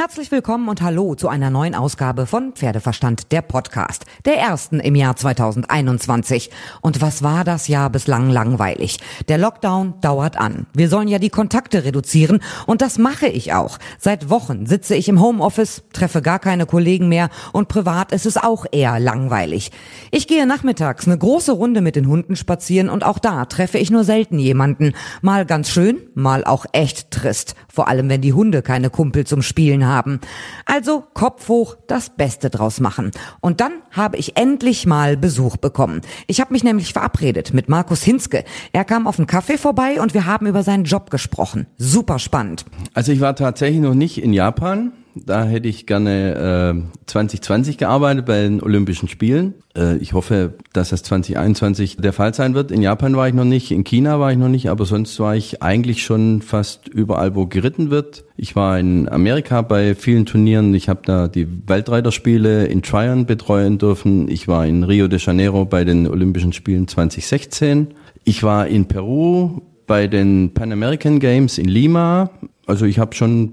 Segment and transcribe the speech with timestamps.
[0.00, 4.94] Herzlich willkommen und hallo zu einer neuen Ausgabe von Pferdeverstand, der Podcast, der ersten im
[4.94, 6.52] Jahr 2021.
[6.82, 9.00] Und was war das Jahr bislang langweilig?
[9.26, 10.68] Der Lockdown dauert an.
[10.72, 13.78] Wir sollen ja die Kontakte reduzieren und das mache ich auch.
[13.98, 18.36] Seit Wochen sitze ich im Homeoffice, treffe gar keine Kollegen mehr und privat ist es
[18.36, 19.72] auch eher langweilig.
[20.12, 23.90] Ich gehe nachmittags eine große Runde mit den Hunden spazieren und auch da treffe ich
[23.90, 24.92] nur selten jemanden.
[25.22, 27.56] Mal ganz schön, mal auch echt trist.
[27.66, 30.20] Vor allem, wenn die Hunde keine Kumpel zum Spielen haben.
[30.66, 33.10] Also Kopf hoch, das Beste draus machen.
[33.40, 36.02] Und dann habe ich endlich mal Besuch bekommen.
[36.26, 38.44] Ich habe mich nämlich verabredet mit Markus Hinske.
[38.72, 41.66] Er kam auf einen Kaffee vorbei und wir haben über seinen Job gesprochen.
[41.76, 42.64] Super spannend.
[42.94, 44.92] Also ich war tatsächlich noch nicht in Japan.
[45.14, 49.54] Da hätte ich gerne äh, 2020 gearbeitet bei den Olympischen Spielen.
[49.76, 52.70] Äh, ich hoffe, dass das 2021 der Fall sein wird.
[52.70, 55.34] In Japan war ich noch nicht, in China war ich noch nicht, aber sonst war
[55.34, 58.24] ich eigentlich schon fast überall, wo geritten wird.
[58.36, 60.74] Ich war in Amerika bei vielen Turnieren.
[60.74, 64.28] Ich habe da die Weltreiterspiele in Tryon betreuen dürfen.
[64.30, 67.88] Ich war in Rio de Janeiro bei den Olympischen Spielen 2016.
[68.24, 72.30] Ich war in Peru bei den Pan American Games in Lima
[72.68, 73.52] also ich habe schon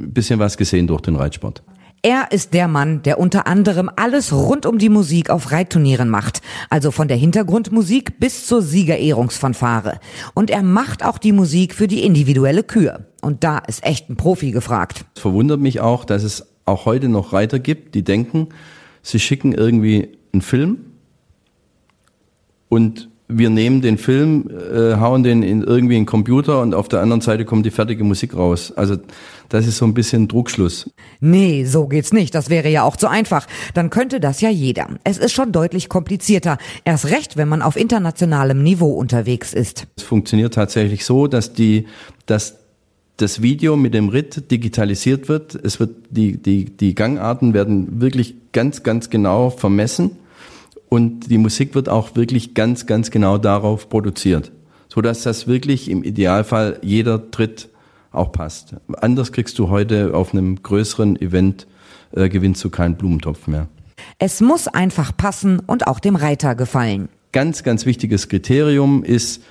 [0.00, 1.62] ein bisschen was gesehen durch den Reitsport.
[2.02, 6.40] Er ist der Mann, der unter anderem alles rund um die Musik auf Reitturnieren macht.
[6.70, 9.98] Also von der Hintergrundmusik bis zur Siegerehrungsfanfare.
[10.34, 13.06] Und er macht auch die Musik für die individuelle Kür.
[13.22, 15.04] Und da ist echt ein Profi gefragt.
[15.16, 18.50] Es verwundert mich auch, dass es auch heute noch Reiter gibt, die denken,
[19.02, 20.78] sie schicken irgendwie einen Film
[22.68, 26.88] und wir nehmen den Film, äh, hauen den in irgendwie in den Computer und auf
[26.88, 28.72] der anderen Seite kommt die fertige Musik raus.
[28.76, 28.96] Also
[29.48, 30.90] das ist so ein bisschen Druckschluss.
[31.20, 32.34] Nee, so geht's nicht.
[32.34, 33.46] Das wäre ja auch zu einfach.
[33.74, 34.88] Dann könnte das ja jeder.
[35.02, 36.58] Es ist schon deutlich komplizierter.
[36.84, 39.86] Erst recht, wenn man auf internationalem Niveau unterwegs ist.
[39.96, 41.86] Es funktioniert tatsächlich so, dass die,
[42.26, 42.58] dass
[43.16, 45.54] das Video mit dem Ritt digitalisiert wird.
[45.54, 50.12] Es wird die, die, die Gangarten werden wirklich ganz, ganz genau vermessen
[50.96, 54.50] und die Musik wird auch wirklich ganz, ganz genau darauf produziert,
[54.88, 57.68] so dass das wirklich im Idealfall jeder Tritt
[58.12, 58.74] auch passt.
[59.02, 61.66] Anders kriegst du heute auf einem größeren Event
[62.12, 63.68] äh, gewinnst du keinen Blumentopf mehr.
[64.18, 67.10] Es muss einfach passen und auch dem Reiter gefallen.
[67.32, 69.42] Ganz, ganz wichtiges Kriterium ist,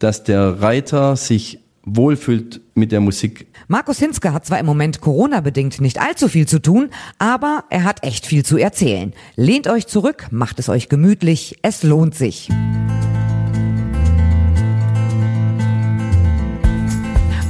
[0.00, 3.46] dass der Reiter sich wohlfühlt mit der Musik.
[3.68, 8.04] Markus Hinske hat zwar im Moment Corona-bedingt nicht allzu viel zu tun, aber er hat
[8.04, 9.12] echt viel zu erzählen.
[9.36, 12.48] Lehnt euch zurück, macht es euch gemütlich, es lohnt sich.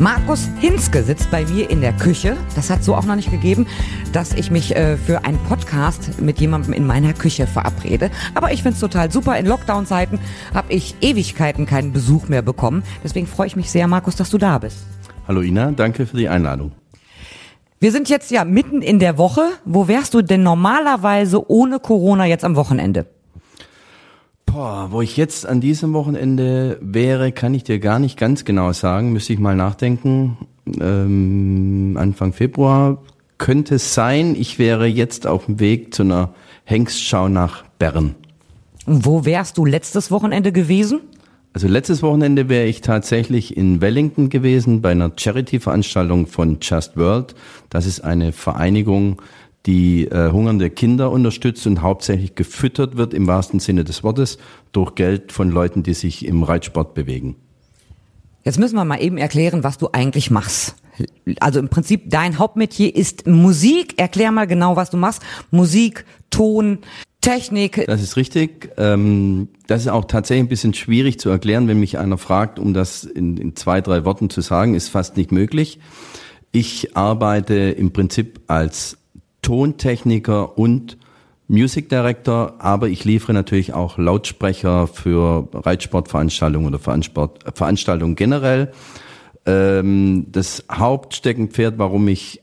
[0.00, 2.34] Markus Hinske sitzt bei mir in der Küche.
[2.54, 3.66] Das hat so auch noch nicht gegeben,
[4.14, 8.10] dass ich mich äh, für einen Podcast mit jemandem in meiner Küche verabrede.
[8.34, 9.38] Aber ich finde es total super.
[9.38, 10.18] In Lockdown-Zeiten
[10.54, 12.82] habe ich Ewigkeiten keinen Besuch mehr bekommen.
[13.04, 14.78] Deswegen freue ich mich sehr, Markus, dass du da bist.
[15.28, 16.72] Hallo Ina, danke für die Einladung.
[17.78, 19.42] Wir sind jetzt ja mitten in der Woche.
[19.66, 23.04] Wo wärst du denn normalerweise ohne Corona jetzt am Wochenende?
[24.52, 28.72] Boah, wo ich jetzt an diesem Wochenende wäre, kann ich dir gar nicht ganz genau
[28.72, 29.12] sagen.
[29.12, 30.38] Müsste ich mal nachdenken.
[30.80, 32.98] Ähm, Anfang Februar
[33.38, 36.34] könnte es sein, ich wäre jetzt auf dem Weg zu einer
[36.64, 38.14] Hengstschau nach Bern.
[38.86, 41.00] wo wärst du letztes Wochenende gewesen?
[41.52, 47.34] Also letztes Wochenende wäre ich tatsächlich in Wellington gewesen bei einer Charity-Veranstaltung von Just World.
[47.70, 49.20] Das ist eine Vereinigung,
[49.66, 54.38] die äh, hungernde Kinder unterstützt und hauptsächlich gefüttert wird im wahrsten Sinne des Wortes
[54.72, 57.36] durch Geld von Leuten, die sich im Reitsport bewegen.
[58.44, 60.76] Jetzt müssen wir mal eben erklären, was du eigentlich machst.
[61.40, 63.98] Also im Prinzip dein Hauptmetier ist Musik.
[63.98, 65.22] Erklär mal genau, was du machst.
[65.50, 66.78] Musik, Ton,
[67.20, 67.84] Technik.
[67.86, 68.70] Das ist richtig.
[68.78, 72.72] Ähm, das ist auch tatsächlich ein bisschen schwierig zu erklären, wenn mich einer fragt, um
[72.72, 75.78] das in, in zwei, drei Worten zu sagen, ist fast nicht möglich.
[76.52, 78.96] Ich arbeite im Prinzip als
[79.42, 80.98] Tontechniker und
[81.48, 88.70] Music Director, aber ich liefere natürlich auch Lautsprecher für Reitsportveranstaltungen oder Veranstaltungen generell.
[89.46, 92.42] Ähm, das Hauptsteckenpferd, warum ich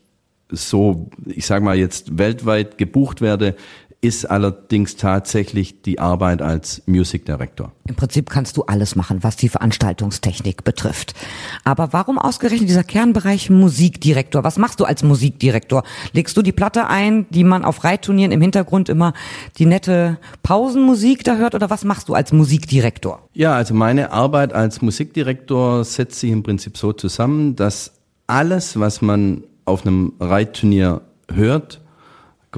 [0.49, 3.55] so, ich sage mal jetzt weltweit gebucht werde,
[3.99, 7.71] ist allerdings tatsächlich die Arbeit als Music Director.
[7.87, 11.15] Im Prinzip kannst du alles machen, was die Veranstaltungstechnik betrifft.
[11.63, 14.43] Aber warum ausgerechnet dieser Kernbereich Musikdirektor?
[14.43, 15.83] Was machst du als Musikdirektor?
[16.13, 19.13] Legst du die Platte ein, die man auf Reitturnieren im Hintergrund immer
[19.57, 23.27] die nette Pausenmusik da hört oder was machst du als Musikdirektor?
[23.33, 27.93] Ja, also meine Arbeit als Musikdirektor setzt sich im Prinzip so zusammen, dass
[28.27, 31.01] alles, was man auf einem Reitturnier
[31.31, 31.81] hört,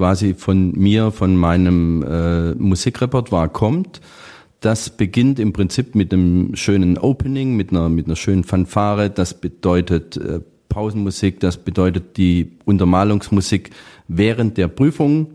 [0.00, 4.00] quasi von mir, von meinem äh, Musikrepertoire kommt.
[4.60, 9.10] Das beginnt im Prinzip mit einem schönen Opening, mit einer, mit einer schönen Fanfare.
[9.10, 13.72] Das bedeutet äh, Pausenmusik, das bedeutet die Untermalungsmusik
[14.08, 15.32] während der Prüfung.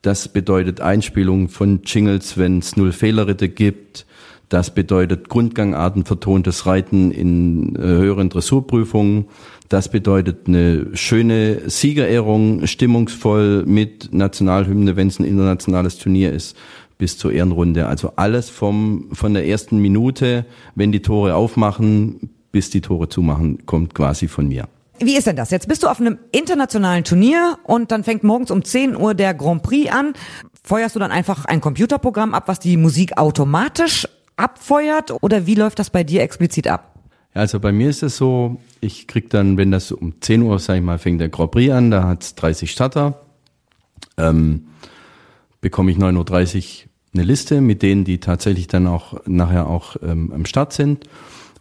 [0.00, 4.06] Das bedeutet Einspielung von Jingles, wenn es null Fehlerritte gibt.
[4.48, 9.26] Das bedeutet Grundgangarten vertontes Reiten in äh, höheren Dressurprüfungen.
[9.68, 16.56] Das bedeutet eine schöne Siegerehrung, stimmungsvoll mit Nationalhymne, wenn es ein internationales Turnier ist,
[16.96, 17.86] bis zur Ehrenrunde.
[17.86, 23.66] Also alles vom, von der ersten Minute, wenn die Tore aufmachen, bis die Tore zumachen,
[23.66, 24.66] kommt quasi von mir.
[25.00, 25.50] Wie ist denn das?
[25.50, 29.34] Jetzt bist du auf einem internationalen Turnier und dann fängt morgens um 10 Uhr der
[29.34, 30.14] Grand Prix an.
[30.64, 34.08] Feuerst du dann einfach ein Computerprogramm ab, was die Musik automatisch
[34.38, 36.94] abfeuert oder wie läuft das bei dir explizit ab?
[37.34, 40.76] Also bei mir ist es so, ich krieg dann, wenn das um 10 Uhr, sag
[40.76, 43.20] ich mal, fängt der Grand Prix an, da hat's 30 Starter,
[44.16, 44.66] ähm,
[45.60, 50.32] bekomme ich 9.30 Uhr eine Liste mit denen, die tatsächlich dann auch nachher auch ähm,
[50.32, 51.08] am Start sind.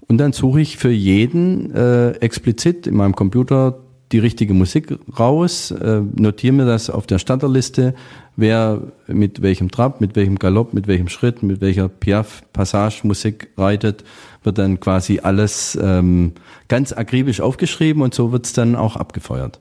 [0.08, 3.80] Und dann suche ich für jeden äh, explizit in meinem Computer
[4.12, 7.94] die richtige Musik raus, äh, notiere mir das auf der Starterliste,
[8.38, 14.06] wer mit welchem Trab, mit welchem Galopp, mit welchem Schritt, mit welcher Piaf-Passage Musik reitet,
[14.44, 16.34] wird dann quasi alles ähm,
[16.69, 19.60] ganz akribisch aufgeschrieben und so wird's dann auch abgefeuert.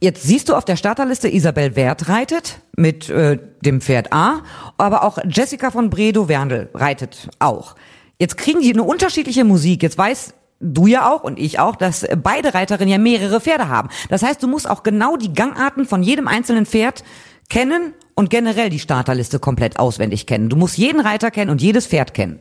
[0.00, 4.42] Jetzt siehst du auf der Starterliste Isabel Wert reitet mit äh, dem Pferd A,
[4.78, 7.74] aber auch Jessica von Bredow-Werndl reitet auch.
[8.18, 9.82] Jetzt kriegen die eine unterschiedliche Musik.
[9.82, 13.88] Jetzt weiß du ja auch und ich auch, dass beide Reiterinnen ja mehrere Pferde haben.
[14.08, 17.04] Das heißt, du musst auch genau die Gangarten von jedem einzelnen Pferd
[17.48, 20.48] kennen und generell die Starterliste komplett auswendig kennen.
[20.48, 22.40] Du musst jeden Reiter kennen und jedes Pferd kennen.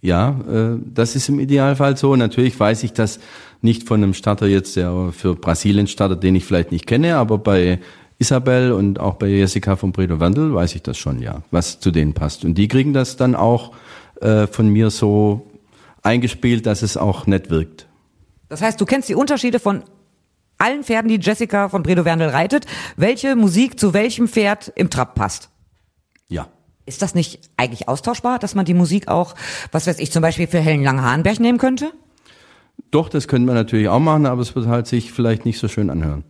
[0.00, 2.14] Ja, äh, das ist im Idealfall so.
[2.14, 3.20] Natürlich weiß ich das
[3.62, 7.38] nicht von einem Starter jetzt, der für Brasilien startet, den ich vielleicht nicht kenne, aber
[7.38, 7.80] bei
[8.18, 11.90] Isabel und auch bei Jessica von Bredo Wandel weiß ich das schon, ja, was zu
[11.90, 12.44] denen passt.
[12.44, 13.72] Und die kriegen das dann auch
[14.20, 15.50] äh, von mir so
[16.02, 17.86] eingespielt, dass es auch nett wirkt.
[18.48, 19.82] Das heißt, du kennst die Unterschiede von
[20.58, 22.66] allen Pferden, die Jessica von Bredo Wandel reitet,
[22.96, 25.50] welche Musik zu welchem Pferd im Trab passt.
[26.28, 26.48] Ja.
[26.86, 29.34] Ist das nicht eigentlich austauschbar, dass man die Musik auch,
[29.72, 31.92] was weiß ich, zum Beispiel für Helen Lange-Hahnberg nehmen könnte?
[32.90, 35.68] Doch, das könnte man natürlich auch machen, aber es wird halt sich vielleicht nicht so
[35.68, 36.24] schön anhören.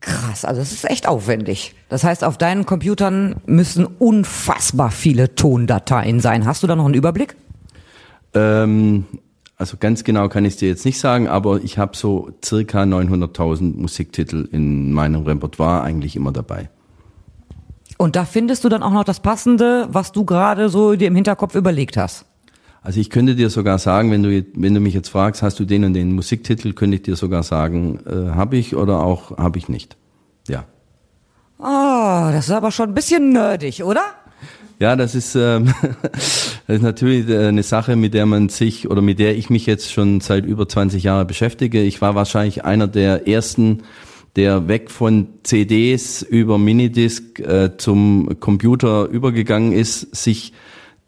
[0.00, 1.74] Krass, also das ist echt aufwendig.
[1.88, 6.44] Das heißt, auf deinen Computern müssen unfassbar viele Tondateien sein.
[6.44, 7.36] Hast du da noch einen Überblick?
[8.34, 9.06] Ähm,
[9.56, 13.76] also ganz genau kann ich dir jetzt nicht sagen, aber ich habe so circa 900.000
[13.76, 16.68] Musiktitel in meinem Repertoire eigentlich immer dabei.
[17.96, 21.14] Und da findest du dann auch noch das Passende, was du gerade so dir im
[21.14, 22.26] Hinterkopf überlegt hast.
[22.82, 25.64] Also ich könnte dir sogar sagen, wenn du, wenn du mich jetzt fragst, hast du
[25.64, 29.58] den und den Musiktitel, könnte ich dir sogar sagen, äh, habe ich oder auch habe
[29.58, 29.96] ich nicht.
[30.48, 30.64] Ja.
[31.58, 34.02] Oh, das ist aber schon ein bisschen nerdig, oder?
[34.80, 35.72] Ja, das ist, ähm,
[36.66, 39.66] das ist natürlich äh, eine Sache, mit der man sich oder mit der ich mich
[39.66, 41.82] jetzt schon seit über 20 Jahren beschäftige.
[41.82, 43.82] Ich war wahrscheinlich einer der ersten,
[44.36, 50.52] der weg von CDs über Minidisc äh, zum Computer übergegangen ist, sich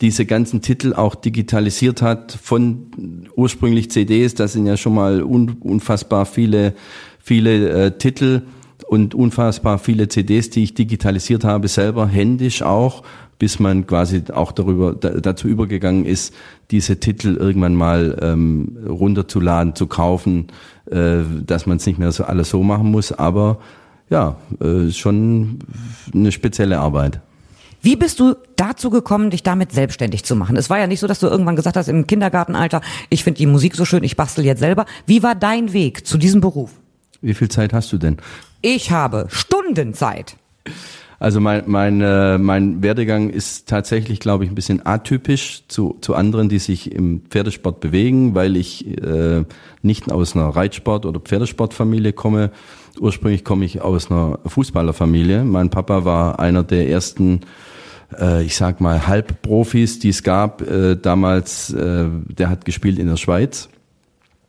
[0.03, 4.35] diese ganzen Titel auch digitalisiert hat von ursprünglich CDs.
[4.35, 6.75] Das sind ja schon mal un, unfassbar viele,
[7.19, 8.43] viele äh, Titel
[8.89, 13.03] und unfassbar viele CDs, die ich digitalisiert habe, selber händisch auch,
[13.39, 16.35] bis man quasi auch darüber da, dazu übergegangen ist,
[16.71, 20.49] diese Titel irgendwann mal ähm, runterzuladen, zu kaufen,
[20.91, 23.13] äh, dass man es nicht mehr so alles so machen muss.
[23.13, 23.59] Aber
[24.11, 25.59] ja, äh, schon
[26.15, 27.21] eine spezielle Arbeit.
[27.83, 30.57] Wie bist du dazu gekommen, dich damit selbstständig zu machen?
[30.57, 33.47] Es war ja nicht so, dass du irgendwann gesagt hast im Kindergartenalter, ich finde die
[33.47, 34.87] Musik so schön, ich bastel jetzt selber.
[35.07, 36.73] Wie war dein Weg zu diesem Beruf?
[37.21, 38.17] Wie viel Zeit hast du denn?
[38.61, 40.37] Ich habe Stundenzeit.
[41.19, 46.15] Also mein, mein, äh, mein Werdegang ist tatsächlich, glaube ich, ein bisschen atypisch zu, zu
[46.15, 49.45] anderen, die sich im Pferdesport bewegen, weil ich äh,
[49.83, 52.51] nicht aus einer Reitsport- oder Pferdesportfamilie komme.
[53.01, 55.45] Ursprünglich komme ich aus einer Fußballerfamilie.
[55.45, 57.41] Mein Papa war einer der ersten
[58.19, 63.09] äh, ich sag mal, Halbprofis, die es gab äh, damals, äh, der hat gespielt in
[63.09, 63.69] der Schweiz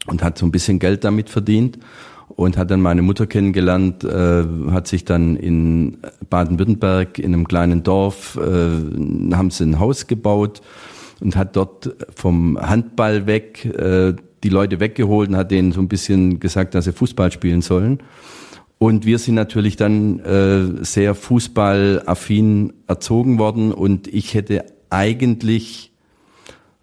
[0.06, 1.80] und hat so ein bisschen Geld damit verdient
[2.28, 5.98] und hat dann meine Mutter kennengelernt, äh, hat sich dann in
[6.30, 10.62] Baden-Württemberg in einem kleinen Dorf, äh, haben sie ein Haus gebaut
[11.20, 15.88] und hat dort vom Handball weg äh, die Leute weggeholt und hat denen so ein
[15.88, 18.00] bisschen gesagt, dass sie Fußball spielen sollen.
[18.78, 25.87] Und wir sind natürlich dann äh, sehr fußballaffin erzogen worden und ich hätte eigentlich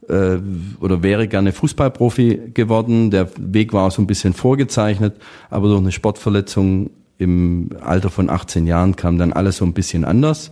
[0.09, 0.39] äh,
[0.81, 3.11] oder wäre gerne Fußballprofi geworden.
[3.11, 5.17] Der Weg war so ein bisschen vorgezeichnet,
[5.51, 10.05] aber durch eine Sportverletzung im Alter von 18 Jahren kam dann alles so ein bisschen
[10.05, 10.51] anders.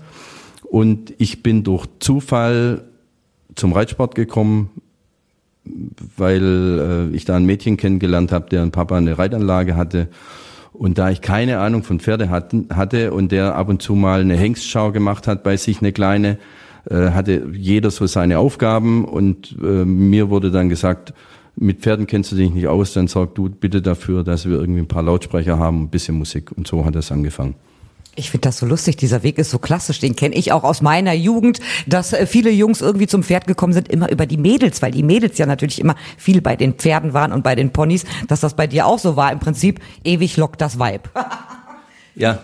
[0.62, 2.85] Und ich bin durch Zufall
[3.54, 4.71] zum Reitsport gekommen,
[6.16, 10.09] weil äh, ich da ein Mädchen kennengelernt habe, deren Papa eine Reitanlage hatte.
[10.73, 14.37] Und da ich keine Ahnung von Pferde hatte und der ab und zu mal eine
[14.37, 16.38] Hengstschau gemacht hat bei sich, eine kleine,
[16.89, 21.12] äh, hatte jeder so seine Aufgaben und äh, mir wurde dann gesagt,
[21.57, 24.81] mit Pferden kennst du dich nicht aus, dann sorg du bitte dafür, dass wir irgendwie
[24.81, 26.51] ein paar Lautsprecher haben, ein bisschen Musik.
[26.53, 27.55] Und so hat es angefangen.
[28.15, 30.83] Ich finde das so lustig, dieser Weg ist so klassisch, den kenne ich auch aus
[30.83, 34.83] meiner Jugend, dass äh, viele Jungs irgendwie zum Pferd gekommen sind, immer über die Mädels,
[34.83, 38.05] weil die Mädels ja natürlich immer viel bei den Pferden waren und bei den Ponys,
[38.29, 39.33] dass das bei dir auch so war.
[39.33, 41.09] Im Prinzip, ewig lockt das Weib.
[42.15, 42.39] ja.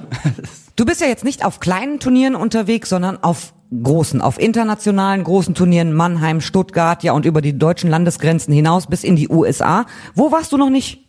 [0.77, 5.55] Du bist ja jetzt nicht auf kleinen Turnieren unterwegs, sondern auf großen, auf internationalen großen
[5.55, 9.87] Turnieren, Mannheim, Stuttgart, ja und über die deutschen Landesgrenzen hinaus bis in die USA.
[10.15, 11.07] Wo warst du noch nicht?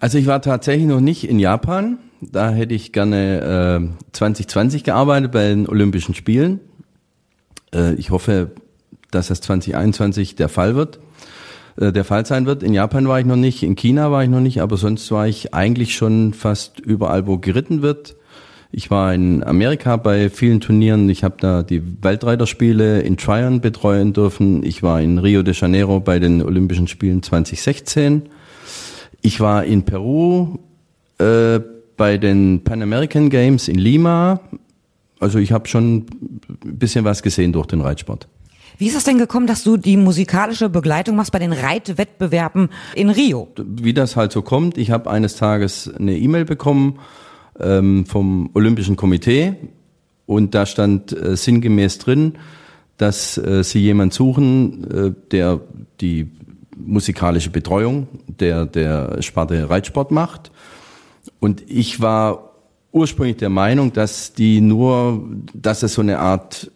[0.00, 1.98] Also ich war tatsächlich noch nicht in Japan.
[2.20, 6.60] Da hätte ich gerne äh, 2020 gearbeitet bei den Olympischen Spielen.
[7.74, 8.52] Äh, ich hoffe,
[9.10, 11.00] dass das 2021 der Fall wird,
[11.76, 12.62] äh, der Fall sein wird.
[12.62, 15.26] In Japan war ich noch nicht, in China war ich noch nicht, aber sonst war
[15.26, 18.16] ich eigentlich schon fast überall, wo geritten wird.
[18.76, 21.08] Ich war in Amerika bei vielen Turnieren.
[21.08, 24.64] Ich habe da die Weltreiterspiele in Tryon betreuen dürfen.
[24.64, 28.22] Ich war in Rio de Janeiro bei den Olympischen Spielen 2016.
[29.22, 30.58] Ich war in Peru
[31.18, 31.60] äh,
[31.96, 34.40] bei den Pan American Games in Lima.
[35.20, 36.06] Also ich habe schon
[36.64, 38.26] ein bisschen was gesehen durch den Reitsport.
[38.78, 43.08] Wie ist es denn gekommen, dass du die musikalische Begleitung machst bei den Reitwettbewerben in
[43.10, 43.46] Rio?
[43.56, 46.98] Wie das halt so kommt, ich habe eines Tages eine E-Mail bekommen
[47.60, 49.54] ähm, vom Olympischen Komitee
[50.26, 52.34] und da stand äh, sinngemäß drin,
[52.96, 55.60] dass äh, sie jemand suchen, äh, der
[56.00, 56.30] die
[56.76, 60.50] musikalische Betreuung der, der Sparte Reitsport macht.
[61.40, 62.52] Und ich war
[62.92, 66.70] ursprünglich der Meinung, dass die nur, dass es so eine Art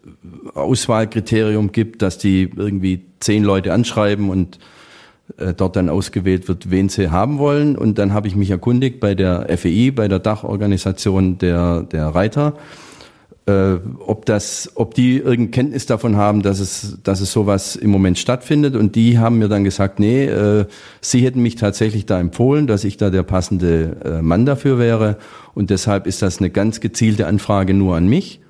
[0.55, 4.59] Auswahlkriterium gibt, dass die irgendwie zehn Leute anschreiben und
[5.57, 7.77] dort dann ausgewählt wird, wen sie haben wollen.
[7.77, 12.55] Und dann habe ich mich erkundigt bei der FEI, bei der Dachorganisation der, der Reiter
[13.49, 17.91] äh, ob das, ob die irgendeine Kenntnis davon haben, dass es, dass es sowas im
[17.91, 18.77] Moment stattfindet.
[18.77, 20.67] Und die haben mir dann gesagt, nee, äh,
[21.01, 25.17] sie hätten mich tatsächlich da empfohlen, dass ich da der passende äh, Mann dafür wäre.
[25.55, 28.41] Und deshalb ist das eine ganz gezielte Anfrage nur an mich.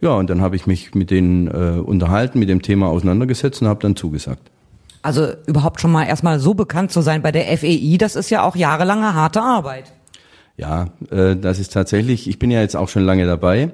[0.00, 3.68] Ja, und dann habe ich mich mit denen äh, unterhalten, mit dem Thema auseinandergesetzt und
[3.68, 4.50] habe dann zugesagt.
[5.02, 8.42] Also überhaupt schon mal erstmal so bekannt zu sein bei der FEI, das ist ja
[8.42, 9.92] auch jahrelange harte Arbeit.
[10.56, 13.70] Ja, äh, das ist tatsächlich, ich bin ja jetzt auch schon lange dabei.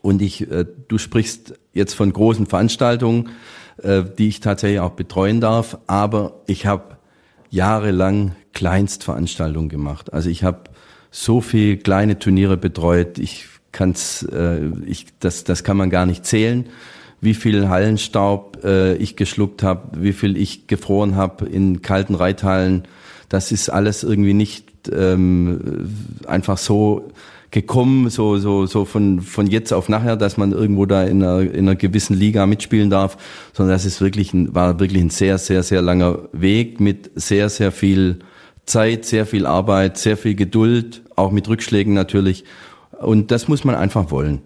[0.00, 3.30] Und ich, äh, du sprichst jetzt von großen Veranstaltungen,
[3.82, 6.96] äh, die ich tatsächlich auch betreuen darf, aber ich habe
[7.50, 10.12] jahrelang Kleinstveranstaltungen gemacht.
[10.12, 10.64] Also ich habe
[11.10, 16.24] so viel kleine Turniere betreut, ich kann's, äh, ich, das, das kann man gar nicht
[16.24, 16.66] zählen,
[17.22, 22.82] wie viel Hallenstaub äh, ich geschluckt habe, wie viel ich gefroren habe in kalten Reithallen.
[23.28, 25.88] Das ist alles irgendwie nicht ähm,
[26.26, 27.12] einfach so
[27.52, 31.40] gekommen, so, so, so von, von jetzt auf nachher, dass man irgendwo da in einer,
[31.42, 33.16] in einer gewissen Liga mitspielen darf,
[33.52, 37.48] sondern das ist wirklich ein, war wirklich ein sehr, sehr, sehr langer Weg mit sehr,
[37.50, 38.18] sehr viel
[38.66, 42.44] Zeit, sehr viel Arbeit, sehr viel Geduld, auch mit Rückschlägen natürlich.
[43.00, 44.40] Und das muss man einfach wollen.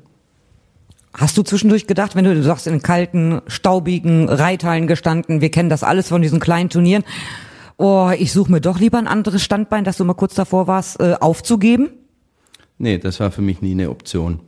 [1.18, 5.82] Hast du zwischendurch gedacht, wenn du, sagst, in kalten, staubigen Reithallen gestanden, wir kennen das
[5.82, 7.04] alles von diesen kleinen Turnieren,
[7.78, 11.00] oh, ich suche mir doch lieber ein anderes Standbein, dass du mal kurz davor warst,
[11.00, 11.90] äh, aufzugeben?
[12.78, 14.40] Nee, das war für mich nie eine Option.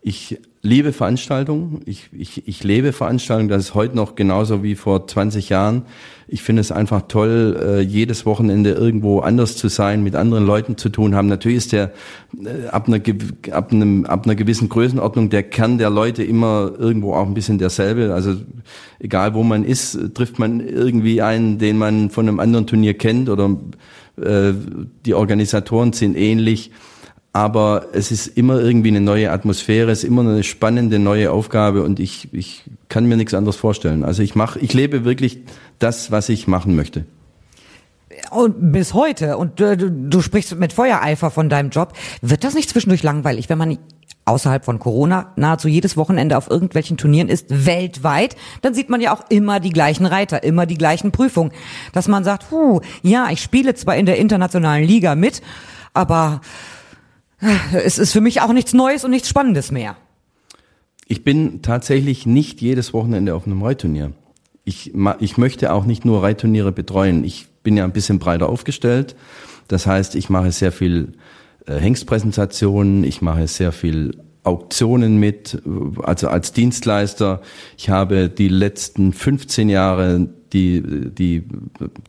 [0.00, 1.82] Ich liebe Veranstaltungen.
[1.86, 3.48] Ich, ich, ich lebe Veranstaltungen.
[3.48, 5.82] Das ist heute noch genauso wie vor 20 Jahren.
[6.26, 10.76] Ich finde es einfach toll, äh, jedes Wochenende irgendwo anders zu sein, mit anderen Leuten
[10.76, 11.28] zu tun haben.
[11.28, 11.92] Natürlich ist der
[12.44, 13.00] äh, ab einer,
[13.52, 17.58] ab, einem, ab einer gewissen Größenordnung der Kern der Leute immer irgendwo auch ein bisschen
[17.58, 18.12] derselbe.
[18.12, 18.34] Also
[18.98, 23.28] egal wo man ist, trifft man irgendwie einen, den man von einem anderen Turnier kennt
[23.28, 23.56] oder
[24.20, 24.52] äh,
[25.06, 26.72] die Organisatoren sind ähnlich
[27.38, 31.84] aber es ist immer irgendwie eine neue Atmosphäre, es ist immer eine spannende neue Aufgabe
[31.84, 34.02] und ich, ich kann mir nichts anderes vorstellen.
[34.02, 35.38] Also ich mache, ich lebe wirklich
[35.78, 37.04] das, was ich machen möchte.
[38.32, 41.92] Und bis heute, und du, du sprichst mit Feuereifer von deinem Job,
[42.22, 43.78] wird das nicht zwischendurch langweilig, wenn man
[44.24, 49.14] außerhalb von Corona nahezu jedes Wochenende auf irgendwelchen Turnieren ist, weltweit, dann sieht man ja
[49.14, 51.52] auch immer die gleichen Reiter, immer die gleichen Prüfungen.
[51.92, 55.40] Dass man sagt, huh, ja, ich spiele zwar in der internationalen Liga mit,
[55.94, 56.40] aber
[57.72, 59.96] es ist für mich auch nichts Neues und nichts Spannendes mehr.
[61.06, 64.12] Ich bin tatsächlich nicht jedes Wochenende auf einem Reitturnier.
[64.64, 67.24] Ich, ich möchte auch nicht nur Reitturniere betreuen.
[67.24, 69.16] Ich bin ja ein bisschen breiter aufgestellt.
[69.68, 71.14] Das heißt, ich mache sehr viel
[71.66, 75.62] äh, Hengstpräsentationen, ich mache sehr viel Auktionen mit,
[76.02, 77.42] also als Dienstleister.
[77.76, 81.44] Ich habe die letzten 15 Jahre die, die,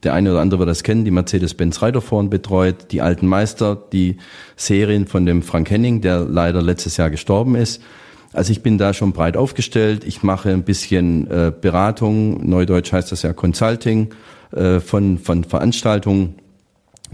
[0.04, 4.18] der eine oder andere wird das kennen, die Mercedes-Benz Reiterforen betreut, die alten Meister, die
[4.56, 7.82] Serien von dem Frank Henning, der leider letztes Jahr gestorben ist.
[8.32, 10.04] Also ich bin da schon breit aufgestellt.
[10.06, 14.10] Ich mache ein bisschen äh, Beratung, Neudeutsch heißt das ja Consulting,
[14.52, 16.36] äh, von, von Veranstaltungen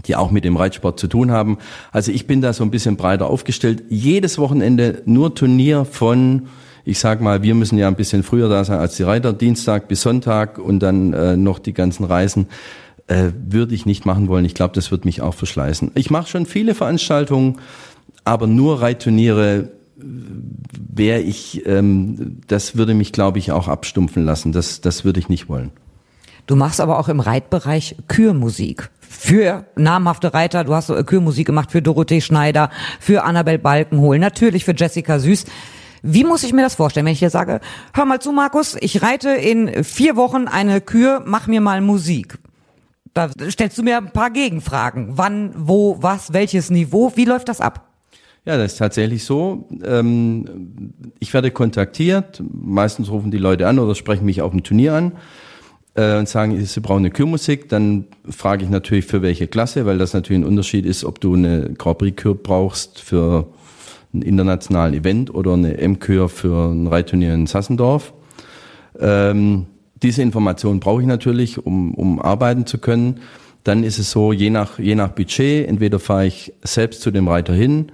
[0.06, 1.58] die auch mit dem Reitsport zu tun haben.
[1.90, 3.84] Also ich bin da so ein bisschen breiter aufgestellt.
[3.88, 6.48] Jedes Wochenende nur Turnier von
[6.86, 9.88] ich sag mal, wir müssen ja ein bisschen früher da sein als die Reiter, Dienstag
[9.88, 12.46] bis Sonntag und dann äh, noch die ganzen Reisen,
[13.08, 14.44] äh, würde ich nicht machen wollen.
[14.44, 15.90] Ich glaube, das wird mich auch verschleißen.
[15.96, 17.58] Ich mache schon viele Veranstaltungen,
[18.24, 24.52] aber nur Reitturniere wäre ich, ähm, das würde mich, glaube ich, auch abstumpfen lassen.
[24.52, 25.72] Das, das würde ich nicht wollen.
[26.46, 30.62] Du machst aber auch im Reitbereich Kürmusik für namhafte Reiter.
[30.62, 35.46] Du hast so Kürmusik gemacht für Dorothee Schneider, für Annabel Balkenhol, natürlich für Jessica Süß.
[36.06, 37.60] Wie muss ich mir das vorstellen, wenn ich dir sage,
[37.92, 42.38] hör mal zu, Markus, ich reite in vier Wochen eine Kür, mach mir mal Musik.
[43.12, 45.08] Da stellst du mir ein paar Gegenfragen.
[45.12, 47.12] Wann, wo, was, welches Niveau?
[47.16, 47.88] Wie läuft das ab?
[48.44, 49.66] Ja, das ist tatsächlich so.
[49.82, 52.40] Ähm, ich werde kontaktiert.
[52.52, 55.12] Meistens rufen die Leute an oder sprechen mich auf dem Turnier an
[55.94, 57.68] äh, und sagen, sie brauchen eine Kürmusik.
[57.68, 61.34] Dann frage ich natürlich für welche Klasse, weil das natürlich ein Unterschied ist, ob du
[61.34, 63.48] eine Grand Prix Kür brauchst für
[64.16, 68.12] einen internationalen Event oder eine M-Kür für ein Reitturnier in Sassendorf.
[68.98, 69.66] Ähm,
[70.02, 73.20] diese Information brauche ich natürlich, um, um arbeiten zu können.
[73.64, 77.28] Dann ist es so, je nach, je nach Budget, entweder fahre ich selbst zu dem
[77.28, 77.92] Reiter hin,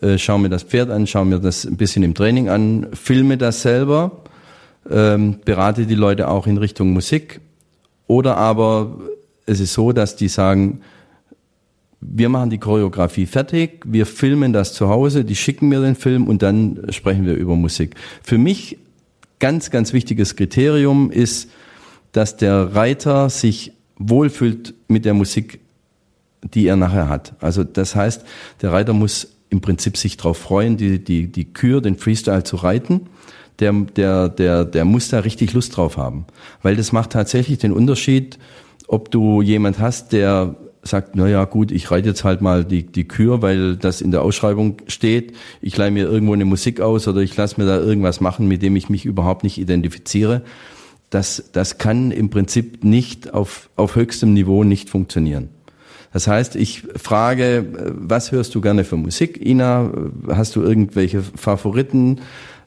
[0.00, 3.36] äh, schaue mir das Pferd an, schaue mir das ein bisschen im Training an, filme
[3.36, 4.22] das selber,
[4.90, 7.40] ähm, berate die Leute auch in Richtung Musik.
[8.06, 8.98] Oder aber
[9.46, 10.80] es ist so, dass die sagen,
[12.06, 16.26] wir machen die Choreografie fertig, wir filmen das zu Hause, die schicken mir den Film
[16.26, 17.94] und dann sprechen wir über Musik.
[18.22, 18.78] Für mich
[19.40, 21.50] ganz, ganz wichtiges Kriterium ist,
[22.12, 25.60] dass der Reiter sich wohlfühlt mit der Musik,
[26.42, 27.34] die er nachher hat.
[27.40, 28.24] Also das heißt,
[28.60, 32.56] der Reiter muss im Prinzip sich darauf freuen, die, die, die Kür, den Freestyle zu
[32.56, 33.08] reiten.
[33.60, 36.26] Der, der, der, der muss da richtig Lust drauf haben.
[36.62, 38.38] Weil das macht tatsächlich den Unterschied,
[38.88, 42.84] ob du jemand hast, der sagt, na ja, gut, ich reite jetzt halt mal die,
[42.84, 45.34] die Kür, weil das in der Ausschreibung steht.
[45.60, 48.62] Ich leihe mir irgendwo eine Musik aus oder ich lasse mir da irgendwas machen, mit
[48.62, 50.42] dem ich mich überhaupt nicht identifiziere.
[51.10, 55.48] Das, das kann im Prinzip nicht auf, auf höchstem Niveau nicht funktionieren.
[56.12, 59.44] Das heißt, ich frage, was hörst du gerne für Musik?
[59.44, 59.90] Ina,
[60.28, 62.20] hast du irgendwelche Favoriten?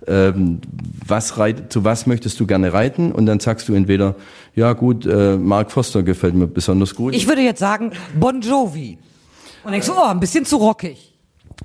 [0.07, 0.59] Ähm,
[1.05, 3.11] was reit, zu was möchtest du gerne reiten?
[3.11, 4.15] Und dann sagst du entweder,
[4.55, 7.13] ja gut, äh, Mark Foster gefällt mir besonders gut.
[7.15, 8.97] Ich würde jetzt sagen Bon Jovi.
[9.63, 11.13] Und denkst du, oh, ein bisschen zu rockig.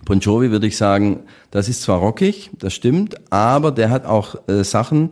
[0.05, 4.37] Bon Jovi würde ich sagen, das ist zwar rockig, das stimmt, aber der hat auch
[4.49, 5.11] äh, Sachen,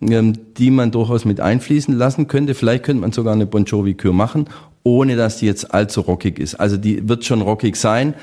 [0.00, 2.54] ähm, die man durchaus mit einfließen lassen könnte.
[2.54, 4.48] Vielleicht könnte man sogar eine Bon Jovi-Kür machen,
[4.82, 6.54] ohne dass die jetzt allzu rockig ist.
[6.54, 8.14] Also die wird schon rockig sein,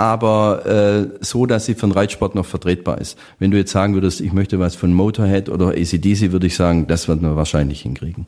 [0.00, 3.18] aber äh, so, dass sie von Reitsport noch vertretbar ist.
[3.38, 6.86] Wenn du jetzt sagen würdest, ich möchte was von Motorhead oder ACDC, würde ich sagen,
[6.86, 8.24] das wird man wahrscheinlich hinkriegen.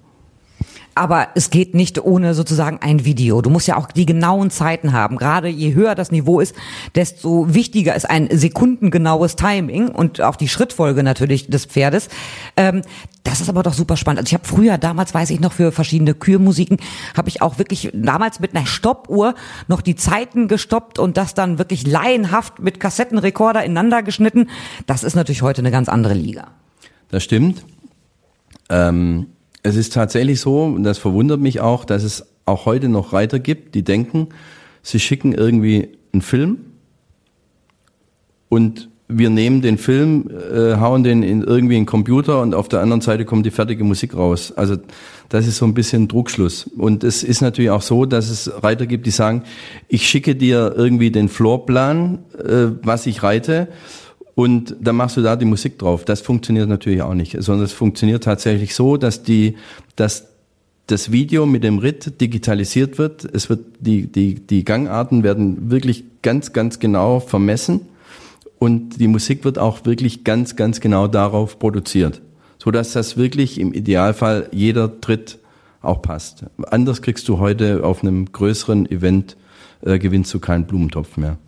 [0.95, 3.41] Aber es geht nicht ohne sozusagen ein Video.
[3.41, 5.17] Du musst ja auch die genauen Zeiten haben.
[5.17, 6.55] Gerade je höher das Niveau ist,
[6.95, 12.09] desto wichtiger ist ein sekundengenaues Timing und auch die Schrittfolge natürlich des Pferdes.
[12.57, 12.83] Ähm,
[13.25, 14.21] das ist aber doch super spannend.
[14.21, 16.79] Also ich habe früher, damals weiß ich noch, für verschiedene Kürmusiken,
[17.17, 19.35] habe ich auch wirklich damals mit einer Stoppuhr
[19.69, 24.51] noch die Zeiten gestoppt und das dann wirklich laienhaft mit Kassettenrekorder ineinander geschnitten.
[24.87, 26.49] Das ist natürlich heute eine ganz andere Liga.
[27.09, 27.65] Das stimmt.
[28.69, 29.29] Ähm
[29.63, 33.39] es ist tatsächlich so, und das verwundert mich auch, dass es auch heute noch Reiter
[33.39, 34.29] gibt, die denken,
[34.83, 36.59] sie schicken irgendwie einen Film
[38.49, 42.69] und wir nehmen den Film, äh, hauen den in irgendwie in den Computer und auf
[42.69, 44.53] der anderen Seite kommt die fertige Musik raus.
[44.57, 44.77] Also
[45.29, 46.65] das ist so ein bisschen Druckschluss.
[46.65, 49.45] Und es ist natürlich auch so, dass es Reiter gibt, die sagen,
[49.89, 53.69] ich schicke dir irgendwie den Floorplan, äh, was ich reite
[54.35, 56.05] und dann machst du da die Musik drauf.
[56.05, 59.57] Das funktioniert natürlich auch nicht, sondern es funktioniert tatsächlich so, dass die,
[59.97, 60.29] dass
[60.87, 63.25] das Video mit dem Ritt digitalisiert wird.
[63.25, 67.83] Es wird die die die Gangarten werden wirklich ganz ganz genau vermessen
[68.59, 72.21] und die Musik wird auch wirklich ganz ganz genau darauf produziert,
[72.59, 75.39] so dass das wirklich im Idealfall jeder Tritt
[75.83, 76.45] auch passt.
[76.71, 79.37] Anders kriegst du heute auf einem größeren Event
[79.83, 81.39] äh, gewinnst du keinen Blumentopf mehr.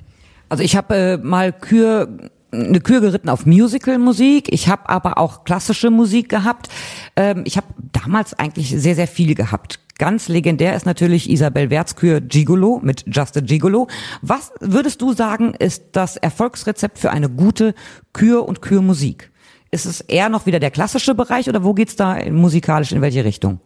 [0.48, 2.08] Also ich habe äh, mal Kür
[2.54, 4.52] eine Kür geritten auf Musical-Musik.
[4.52, 6.68] Ich habe aber auch klassische Musik gehabt.
[7.16, 9.80] Ähm, ich habe damals eigentlich sehr, sehr viel gehabt.
[9.98, 13.86] Ganz legendär ist natürlich Isabel Wertskür Gigolo mit Just a Gigolo.
[14.22, 17.74] Was würdest du sagen, ist das Erfolgsrezept für eine gute
[18.12, 19.30] Kür- und Kürmusik?
[19.70, 23.24] Ist es eher noch wieder der klassische Bereich oder wo geht's da musikalisch in welche
[23.24, 23.60] Richtung?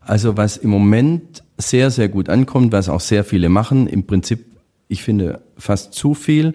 [0.00, 4.44] Also was im Moment sehr, sehr gut ankommt, was auch sehr viele machen, im Prinzip,
[4.88, 6.54] ich finde fast zu viel,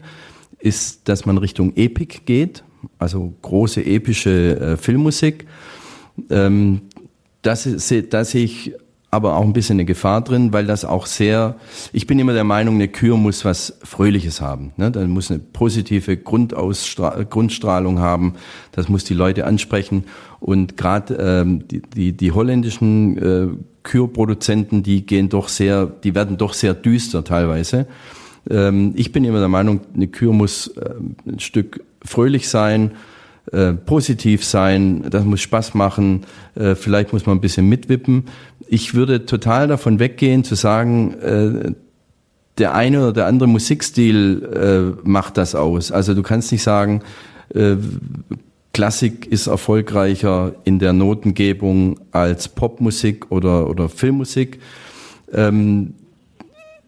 [0.60, 2.64] ist, dass man Richtung Epic geht,
[2.98, 5.48] also große epische äh, Filmmusik.
[6.30, 6.82] Ähm,
[7.42, 7.68] das,
[8.10, 8.74] da sehe ich
[9.12, 11.56] aber auch ein bisschen eine Gefahr drin, weil das auch sehr,
[11.94, 14.72] ich bin immer der Meinung, eine Kür muss was Fröhliches haben.
[14.78, 14.92] Ne?
[14.92, 18.36] Dann muss eine positive Grundstrahlung haben,
[18.72, 20.04] das muss die Leute ansprechen.
[20.40, 23.48] Und gerade ähm, die, die, die holländischen äh,
[23.82, 27.88] Kürproduzenten, die gehen doch sehr, die werden doch sehr düster teilweise.
[28.50, 30.94] Ähm, ich bin immer der Meinung, eine Kür muss äh,
[31.28, 32.92] ein Stück fröhlich sein,
[33.52, 36.26] äh, positiv sein, das muss Spaß machen,
[36.56, 38.26] äh, vielleicht muss man ein bisschen mitwippen.
[38.68, 41.74] Ich würde total davon weggehen zu sagen, äh,
[42.60, 45.92] der eine oder der andere Musikstil äh, macht das aus.
[45.92, 47.02] Also du kannst nicht sagen,
[47.56, 47.76] äh,
[48.74, 54.60] Klassik ist erfolgreicher in der Notengebung als Popmusik oder, oder Filmmusik.
[55.34, 55.96] Ähm,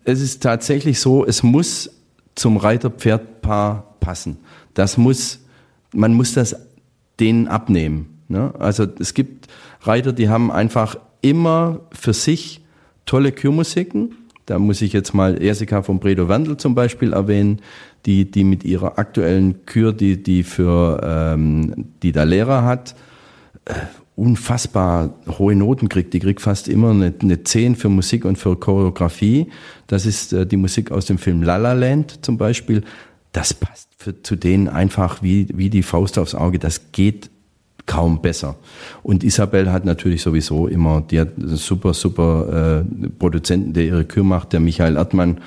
[0.04, 1.92] es ist tatsächlich so, es muss
[2.36, 4.38] zum Reiter-Pferd-Paar passen.
[4.74, 5.42] Das muss
[5.94, 6.56] man muss das
[7.20, 8.20] denen abnehmen.
[8.28, 8.54] Ne?
[8.58, 9.48] Also es gibt
[9.82, 12.62] Reiter, die haben einfach immer für sich
[13.06, 14.16] tolle Kürmusiken.
[14.46, 17.62] Da muss ich jetzt mal Jessica von Bredo Wandel zum Beispiel erwähnen,
[18.06, 22.96] die, die mit ihrer aktuellen Kür, die, die für ähm, die da Lehrer hat,
[23.66, 23.74] äh,
[24.16, 26.14] unfassbar hohe Noten kriegt.
[26.14, 29.48] Die kriegt fast immer eine, eine 10 für Musik und für Choreografie.
[29.88, 32.84] Das ist äh, die Musik aus dem Film La La Land zum Beispiel
[33.32, 36.60] das passt für, zu denen einfach wie, wie die Faust aufs Auge.
[36.60, 37.30] Das geht
[37.86, 38.56] kaum besser.
[39.04, 44.24] Und Isabel hat natürlich sowieso immer, die hat super, super äh, Produzenten, der ihre Kür
[44.24, 45.42] macht, der Michael Erdmann,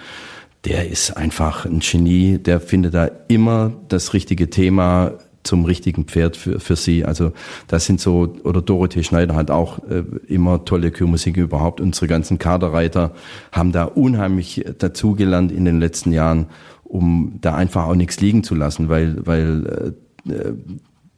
[0.64, 5.12] der ist einfach ein Genie, der findet da immer das richtige Thema
[5.44, 7.04] zum richtigen Pferd für, für sie.
[7.04, 7.32] Also
[7.68, 11.80] das sind so, oder Dorothee Schneider hat auch äh, immer tolle Kürmusik überhaupt.
[11.80, 13.12] Unsere ganzen Kaderreiter
[13.52, 16.46] haben da unheimlich dazugelernt in den letzten Jahren
[16.94, 19.94] um da einfach auch nichts liegen zu lassen, weil, weil
[20.28, 20.54] äh, äh,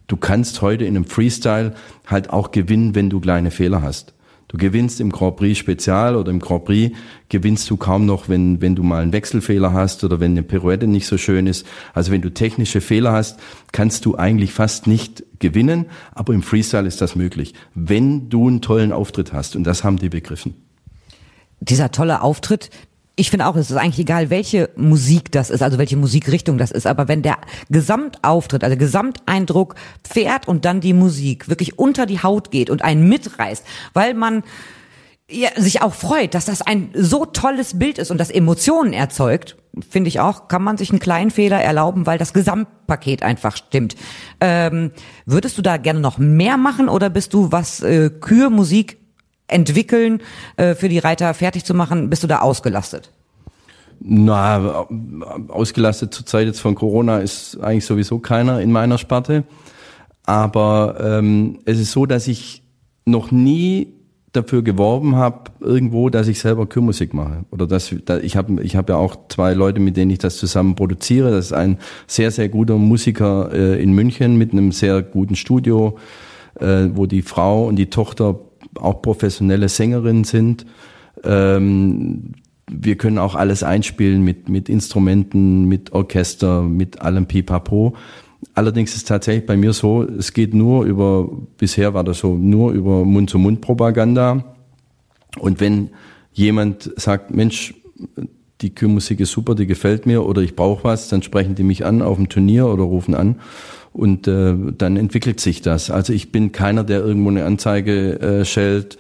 [0.06, 1.74] du kannst heute in einem Freestyle
[2.06, 4.14] halt auch gewinnen, wenn du kleine Fehler hast.
[4.56, 6.96] Du gewinnst im Grand Prix Spezial oder im Grand Prix
[7.28, 10.86] gewinnst du kaum noch, wenn, wenn du mal einen Wechselfehler hast oder wenn eine Pirouette
[10.86, 11.66] nicht so schön ist.
[11.92, 13.38] Also wenn du technische Fehler hast,
[13.72, 18.62] kannst du eigentlich fast nicht gewinnen, aber im Freestyle ist das möglich, wenn du einen
[18.62, 20.54] tollen Auftritt hast und das haben die begriffen.
[21.60, 22.70] Dieser tolle Auftritt,
[23.18, 26.70] ich finde auch, es ist eigentlich egal, welche Musik das ist, also welche Musikrichtung das
[26.70, 27.38] ist, aber wenn der
[27.70, 29.74] Gesamtauftritt, also Gesamteindruck
[30.06, 34.42] fährt und dann die Musik wirklich unter die Haut geht und einen mitreißt, weil man
[35.30, 39.56] ja, sich auch freut, dass das ein so tolles Bild ist und das Emotionen erzeugt,
[39.90, 43.96] finde ich auch, kann man sich einen kleinen Fehler erlauben, weil das Gesamtpaket einfach stimmt.
[44.40, 44.92] Ähm,
[45.24, 48.98] würdest du da gerne noch mehr machen oder bist du, was äh, Kürmusik
[49.48, 50.20] entwickeln,
[50.56, 53.10] äh, für die Reiter fertig zu machen, bist du da ausgelastet?
[54.00, 54.86] Na,
[55.48, 59.44] ausgelastet zur Zeit jetzt von Corona ist eigentlich sowieso keiner in meiner Sparte.
[60.24, 62.62] Aber ähm, es ist so, dass ich
[63.06, 63.94] noch nie
[64.32, 67.44] dafür geworben habe, irgendwo, dass ich selber Kürmusik mache.
[67.50, 70.36] Oder dass, dass ich habe ich hab ja auch zwei Leute, mit denen ich das
[70.36, 71.30] zusammen produziere.
[71.30, 75.96] Das ist ein sehr, sehr guter Musiker äh, in München mit einem sehr guten Studio,
[76.60, 78.38] äh, wo die Frau und die Tochter
[78.78, 80.66] auch professionelle Sängerinnen sind.
[81.24, 82.32] Ähm,
[82.68, 87.94] wir können auch alles einspielen mit, mit Instrumenten, mit Orchester, mit allem Pipapo.
[88.54, 92.72] Allerdings ist tatsächlich bei mir so, es geht nur über, bisher war das so, nur
[92.72, 94.44] über Mund-zu-Mund-Propaganda.
[95.38, 95.90] Und wenn
[96.32, 97.74] jemand sagt, Mensch,
[98.60, 101.84] die Kürmusik ist super, die gefällt mir oder ich brauche was, dann sprechen die mich
[101.84, 103.36] an auf dem Turnier oder rufen an
[103.92, 105.90] und äh, dann entwickelt sich das.
[105.90, 108.98] Also ich bin keiner, der irgendwo eine Anzeige äh, schält,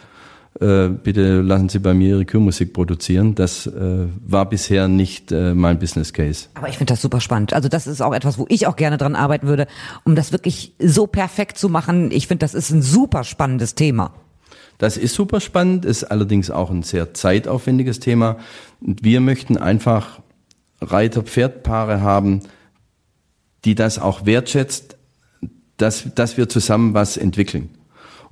[0.60, 3.34] äh, bitte lassen Sie bei mir Ihre Kürmusik produzieren.
[3.34, 6.48] Das äh, war bisher nicht äh, mein Business Case.
[6.54, 7.52] Aber ich finde das super spannend.
[7.52, 9.66] Also das ist auch etwas, wo ich auch gerne dran arbeiten würde,
[10.04, 12.10] um das wirklich so perfekt zu machen.
[12.10, 14.12] Ich finde, das ist ein super spannendes Thema.
[14.78, 18.36] Das ist super spannend, ist allerdings auch ein sehr zeitaufwendiges Thema.
[18.80, 20.20] Und wir möchten einfach
[20.80, 22.42] Reiter-Pferdpaare haben,
[23.64, 24.96] die das auch wertschätzt,
[25.76, 27.70] dass, dass wir zusammen was entwickeln.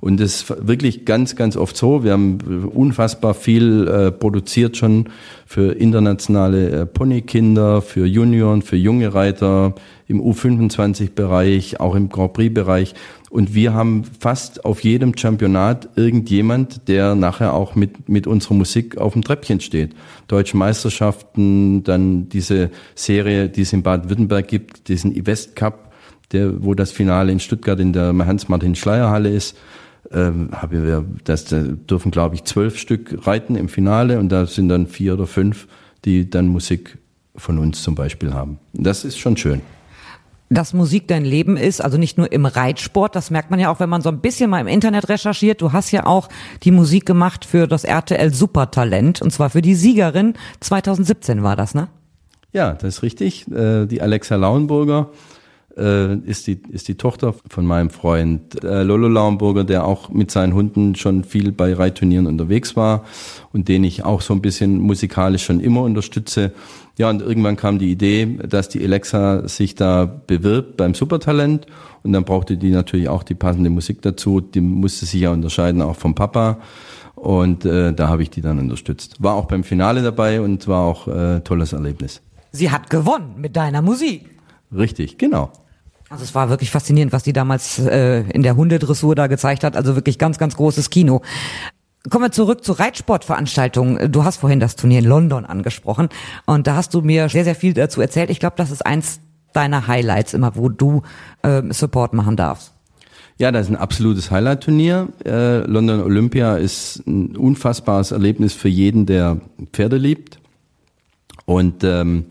[0.01, 2.03] Und das ist wirklich ganz, ganz oft so.
[2.03, 5.09] Wir haben unfassbar viel äh, produziert schon
[5.47, 9.73] für internationale äh, Ponykinder, für Junioren, für junge Reiter
[10.07, 12.93] im U25-Bereich, auch im Grand Prix-Bereich.
[13.35, 18.97] Und wir haben fast auf jedem Championat irgendjemand, der nachher auch mit, mit unserer Musik
[18.97, 19.93] auf dem Treppchen steht.
[20.29, 25.91] Deutsche Meisterschaften, dann diese Serie, die es in Baden-Württemberg gibt, diesen West Cup,
[26.31, 29.57] der, wo das Finale in Stuttgart in der Hans-Martin-Schleier-Halle ist
[30.13, 34.45] ähm, haben wir, das da dürfen glaube ich zwölf Stück reiten im Finale und da
[34.45, 35.67] sind dann vier oder fünf,
[36.05, 36.99] die dann Musik
[37.35, 38.59] von uns zum Beispiel haben.
[38.71, 39.61] Das ist schon schön.
[40.49, 43.79] Dass Musik dein Leben ist, also nicht nur im Reitsport, das merkt man ja auch,
[43.79, 45.61] wenn man so ein bisschen mal im Internet recherchiert.
[45.61, 46.29] Du hast ja auch
[46.63, 51.73] die Musik gemacht für das RTL Supertalent und zwar für die Siegerin 2017 war das,
[51.73, 51.87] ne?
[52.53, 53.51] Ja, das ist richtig.
[53.51, 55.09] Äh, die Alexa Lauenburger
[55.77, 60.31] äh, ist, die, ist die Tochter von meinem Freund äh, Lolo Laumburger, der auch mit
[60.31, 63.05] seinen Hunden schon viel bei Reitturnieren unterwegs war
[63.53, 66.53] und den ich auch so ein bisschen musikalisch schon immer unterstütze.
[66.97, 71.67] Ja, und irgendwann kam die Idee, dass die Alexa sich da bewirbt beim Supertalent
[72.03, 74.39] und dann brauchte die natürlich auch die passende Musik dazu.
[74.39, 76.59] Die musste sich ja unterscheiden auch vom Papa.
[77.15, 79.23] Und äh, da habe ich die dann unterstützt.
[79.23, 82.21] War auch beim Finale dabei und war auch äh, tolles Erlebnis.
[82.51, 84.29] Sie hat gewonnen mit deiner Musik.
[84.71, 85.51] Richtig, genau.
[86.09, 89.75] Also es war wirklich faszinierend, was die damals äh, in der Hundedressur da gezeigt hat.
[89.75, 91.21] Also wirklich ganz, ganz großes Kino.
[92.09, 94.11] Kommen wir zurück zur Reitsportveranstaltung.
[94.11, 96.09] Du hast vorhin das Turnier in London angesprochen
[96.45, 98.29] und da hast du mir sehr, sehr viel dazu erzählt.
[98.29, 99.19] Ich glaube, das ist eins
[99.53, 101.01] deiner Highlights immer, wo du
[101.41, 102.73] äh, Support machen darfst.
[103.37, 105.09] Ja, das ist ein absolutes Highlight-Turnier.
[105.25, 109.41] Äh, London Olympia ist ein unfassbares Erlebnis für jeden, der
[109.73, 110.39] Pferde liebt.
[111.45, 112.25] Und ähm,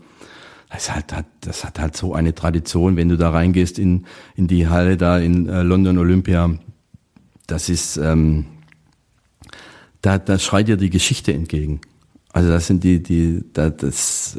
[0.69, 4.47] es hat, hat, das hat halt so eine Tradition, wenn du da reingehst in, in
[4.47, 6.57] die Halle da in äh, London Olympia.
[7.47, 8.45] Das ist, ähm,
[10.01, 11.81] da, da schreit dir die Geschichte entgegen.
[12.33, 14.37] Also das sind die, die, da, das,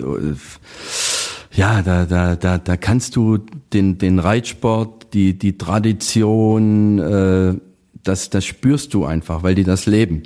[1.52, 3.38] ja, da, da, da, da kannst du
[3.72, 7.54] den, den Reitsport, die, die Tradition, äh,
[8.02, 10.24] das, das spürst du einfach, weil die das leben.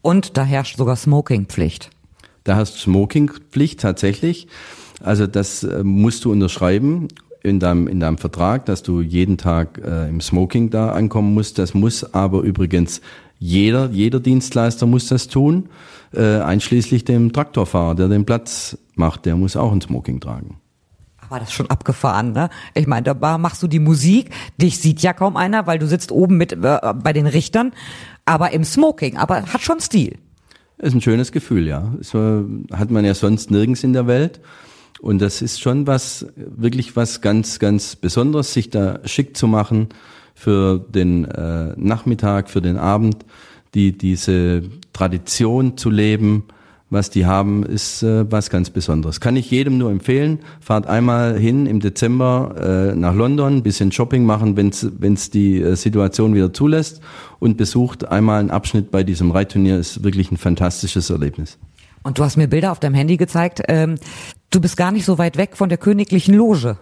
[0.00, 1.90] Und da herrscht sogar Smokingpflicht.
[2.44, 4.48] Da hast Smokingpflicht tatsächlich.
[5.02, 7.08] Also das äh, musst du unterschreiben
[7.42, 11.58] in deinem, in deinem Vertrag, dass du jeden Tag äh, im Smoking da ankommen musst.
[11.58, 13.00] Das muss aber übrigens
[13.38, 15.68] jeder, jeder Dienstleister muss das tun,
[16.12, 20.56] äh, einschließlich dem Traktorfahrer, der den Platz macht, der muss auch ein Smoking tragen.
[21.20, 22.48] Aber das ist schon abgefahren, ne?
[22.74, 24.30] Ich meine, da machst du die Musik,
[24.60, 27.72] dich sieht ja kaum einer, weil du sitzt oben mit äh, bei den Richtern,
[28.24, 30.16] aber im Smoking, aber hat schon Stil.
[30.78, 31.92] Ist ein schönes Gefühl, ja.
[31.98, 34.40] Das hat man ja sonst nirgends in der Welt.
[35.00, 39.88] Und das ist schon was, wirklich was ganz, ganz Besonderes, sich da schick zu machen
[40.34, 43.24] für den äh, Nachmittag, für den Abend,
[43.74, 46.44] die diese Tradition zu leben,
[46.90, 49.20] was die haben, ist äh, was ganz Besonderes.
[49.20, 50.38] Kann ich jedem nur empfehlen.
[50.60, 54.68] Fahrt einmal hin im Dezember äh, nach London, bisschen Shopping machen, wenn
[55.14, 57.00] es die äh, Situation wieder zulässt
[57.40, 59.78] und besucht einmal einen Abschnitt bei diesem Reitturnier.
[59.78, 61.58] Ist wirklich ein fantastisches Erlebnis.
[62.04, 63.62] Und du hast mir Bilder auf deinem Handy gezeigt.
[63.66, 63.96] Ähm,
[64.50, 66.76] du bist gar nicht so weit weg von der königlichen Loge.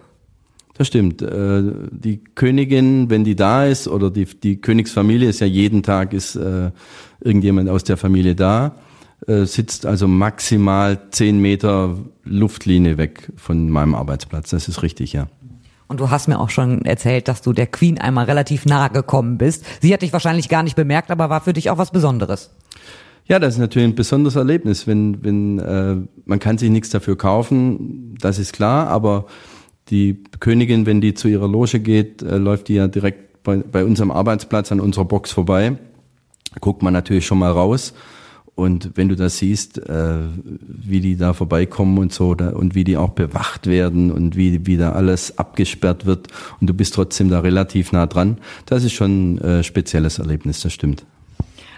[0.75, 1.21] Das stimmt.
[1.21, 6.13] Äh, die Königin, wenn die da ist, oder die, die Königsfamilie ist ja jeden Tag
[6.13, 6.71] ist äh,
[7.21, 8.75] irgendjemand aus der Familie da,
[9.27, 14.49] äh, sitzt also maximal zehn Meter Luftlinie weg von meinem Arbeitsplatz.
[14.49, 15.27] Das ist richtig, ja.
[15.87, 19.37] Und du hast mir auch schon erzählt, dass du der Queen einmal relativ nahe gekommen
[19.37, 19.63] bist.
[19.81, 22.49] Sie hat dich wahrscheinlich gar nicht bemerkt, aber war für dich auch was Besonderes.
[23.25, 27.17] Ja, das ist natürlich ein besonderes Erlebnis, wenn, wenn äh, man kann sich nichts dafür
[27.17, 29.25] kaufen, das ist klar, aber
[29.89, 33.85] die Königin, wenn die zu ihrer Loge geht, äh, läuft die ja direkt bei, bei
[33.85, 35.77] unserem Arbeitsplatz an unserer Box vorbei.
[36.59, 37.93] Guckt man natürlich schon mal raus.
[38.55, 42.83] Und wenn du das siehst, äh, wie die da vorbeikommen und so, da, und wie
[42.83, 46.27] die auch bewacht werden und wie, wie da alles abgesperrt wird
[46.61, 50.61] und du bist trotzdem da relativ nah dran, das ist schon ein äh, spezielles Erlebnis,
[50.61, 51.03] das stimmt.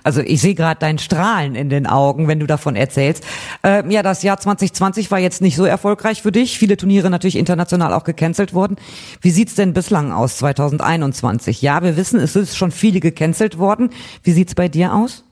[0.06, 3.24] Also ich sehe gerade dein Strahlen in den Augen, wenn du davon erzählst.
[3.64, 6.60] Äh, ja, das Jahr 2020 war jetzt nicht so erfolgreich für dich.
[6.60, 8.76] Viele Turniere natürlich international auch gecancelt worden.
[9.22, 11.64] Wie sieht's denn bislang aus 2021?
[11.64, 13.90] Ja, wir wissen, es ist schon viele gecancelt worden.
[14.22, 15.24] Wie sieht's bei dir aus?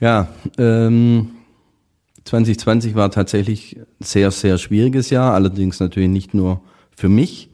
[0.00, 1.32] Ja, ähm,
[2.24, 5.34] 2020 war tatsächlich ein sehr, sehr schwieriges Jahr.
[5.34, 6.62] Allerdings natürlich nicht nur
[6.96, 7.49] für mich,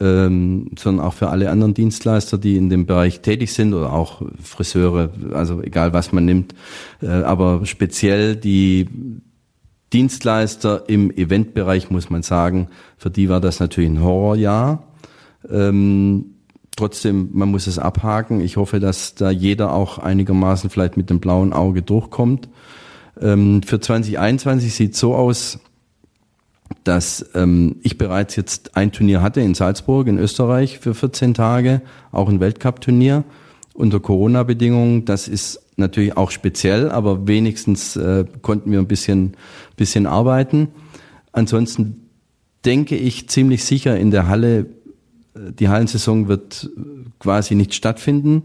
[0.00, 4.22] ähm, sondern auch für alle anderen Dienstleister, die in dem Bereich tätig sind oder auch
[4.42, 6.54] Friseure, also egal was man nimmt,
[7.02, 8.88] äh, aber speziell die
[9.92, 14.84] Dienstleister im Eventbereich muss man sagen, für die war das natürlich ein Horrorjahr.
[15.50, 16.34] Ähm,
[16.76, 18.40] trotzdem, man muss es abhaken.
[18.40, 22.48] Ich hoffe, dass da jeder auch einigermaßen vielleicht mit dem blauen Auge durchkommt.
[23.20, 25.58] Ähm, für 2021 sieht so aus,
[26.84, 31.82] dass ähm, ich bereits jetzt ein Turnier hatte in Salzburg in Österreich für 14 Tage,
[32.12, 33.24] auch ein Weltcup-Turnier
[33.74, 35.04] unter Corona-Bedingungen.
[35.04, 39.36] Das ist natürlich auch speziell, aber wenigstens äh, konnten wir ein bisschen,
[39.76, 40.68] bisschen arbeiten.
[41.32, 42.08] Ansonsten
[42.64, 44.66] denke ich ziemlich sicher in der Halle,
[45.34, 46.70] äh, die Hallensaison wird
[47.18, 48.42] quasi nicht stattfinden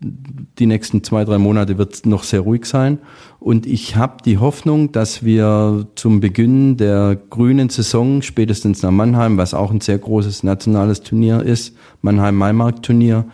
[0.00, 2.98] die nächsten zwei, drei Monate wird es noch sehr ruhig sein.
[3.40, 9.38] Und ich habe die Hoffnung, dass wir zum Beginn der grünen Saison, spätestens nach Mannheim,
[9.38, 13.26] was auch ein sehr großes nationales Turnier ist, Mannheim-Maimarkt-Turnier,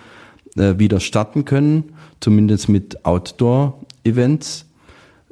[0.57, 4.67] äh, wieder starten können, zumindest mit Outdoor-Events.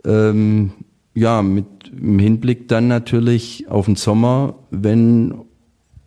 [0.05, 0.73] Ähm,
[1.14, 5.35] ja, mit im Hinblick dann natürlich auf den Sommer, wenn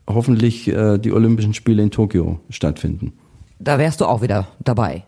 [0.07, 3.13] hoffentlich äh, die Olympischen Spiele in Tokio stattfinden.
[3.59, 5.03] Da wärst du auch wieder dabei.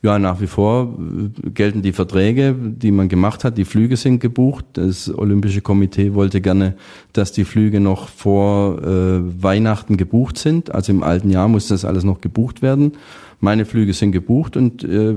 [0.00, 0.96] Ja, nach wie vor
[1.44, 3.58] äh, gelten die Verträge, die man gemacht hat.
[3.58, 4.64] Die Flüge sind gebucht.
[4.74, 6.76] Das Olympische Komitee wollte gerne,
[7.12, 10.72] dass die Flüge noch vor äh, Weihnachten gebucht sind.
[10.72, 12.92] Also im alten Jahr muss das alles noch gebucht werden.
[13.40, 15.16] Meine Flüge sind gebucht und äh,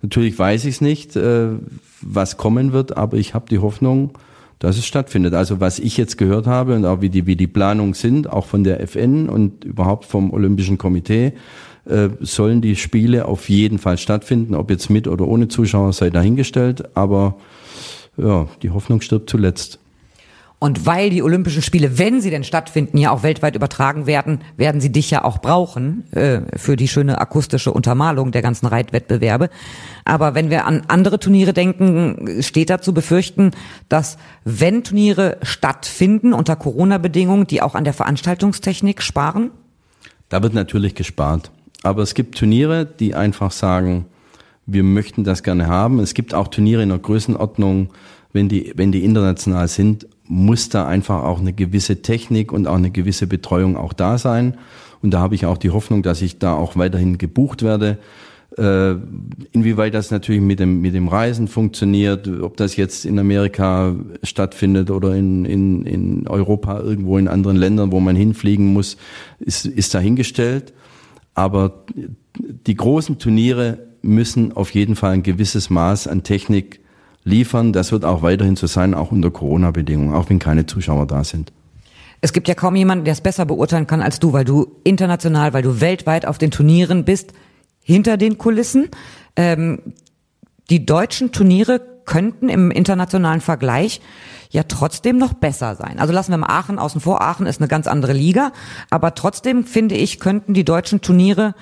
[0.00, 1.48] natürlich weiß ich es nicht, äh,
[2.00, 4.10] was kommen wird, aber ich habe die Hoffnung,
[4.58, 5.34] dass es stattfindet.
[5.34, 8.46] Also was ich jetzt gehört habe und auch wie die, wie die Planungen sind, auch
[8.46, 11.32] von der FN und überhaupt vom Olympischen Komitee,
[11.84, 14.54] äh, sollen die Spiele auf jeden Fall stattfinden.
[14.54, 17.36] Ob jetzt mit oder ohne Zuschauer sei dahingestellt, aber
[18.16, 19.78] ja, die Hoffnung stirbt zuletzt.
[20.62, 24.80] Und weil die Olympischen Spiele, wenn sie denn stattfinden, ja auch weltweit übertragen werden, werden
[24.80, 29.50] sie dich ja auch brauchen äh, für die schöne akustische Untermalung der ganzen Reitwettbewerbe.
[30.04, 33.50] Aber wenn wir an andere Turniere denken, steht da zu befürchten,
[33.88, 39.50] dass wenn Turniere stattfinden unter Corona-Bedingungen, die auch an der Veranstaltungstechnik sparen?
[40.28, 41.50] Da wird natürlich gespart.
[41.82, 44.06] Aber es gibt Turniere, die einfach sagen,
[44.66, 45.98] wir möchten das gerne haben.
[45.98, 47.90] Es gibt auch Turniere in der Größenordnung,
[48.32, 52.76] wenn die, wenn die international sind, muss da einfach auch eine gewisse Technik und auch
[52.76, 54.56] eine gewisse Betreuung auch da sein.
[55.02, 57.98] Und da habe ich auch die Hoffnung, dass ich da auch weiterhin gebucht werde.
[58.56, 58.94] Äh,
[59.52, 64.90] inwieweit das natürlich mit dem, mit dem Reisen funktioniert, ob das jetzt in Amerika stattfindet
[64.90, 68.96] oder in, in, in Europa, irgendwo in anderen Ländern, wo man hinfliegen muss,
[69.40, 70.72] ist, ist dahingestellt.
[71.34, 71.84] Aber
[72.66, 76.80] die großen Turniere müssen auf jeden Fall ein gewisses Maß an Technik
[77.24, 77.72] liefern.
[77.72, 81.52] Das wird auch weiterhin so sein, auch unter Corona-Bedingungen, auch wenn keine Zuschauer da sind.
[82.20, 85.52] Es gibt ja kaum jemanden, der es besser beurteilen kann als du, weil du international,
[85.52, 87.32] weil du weltweit auf den Turnieren bist,
[87.82, 88.88] hinter den Kulissen.
[89.34, 89.80] Ähm,
[90.70, 94.00] die deutschen Turniere könnten im internationalen Vergleich
[94.50, 95.98] ja trotzdem noch besser sein.
[95.98, 97.22] Also lassen wir mal Aachen außen vor.
[97.22, 98.52] Aachen ist eine ganz andere Liga,
[98.90, 101.54] aber trotzdem finde ich, könnten die deutschen Turniere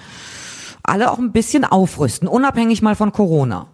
[0.83, 3.69] alle auch ein bisschen aufrüsten, unabhängig mal von Corona.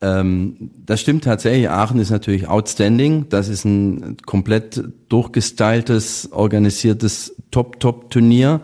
[0.00, 1.70] Ähm, das stimmt tatsächlich.
[1.70, 3.28] Aachen ist natürlich outstanding.
[3.28, 8.60] Das ist ein komplett durchgestyltes, organisiertes Top-Top-Turnier,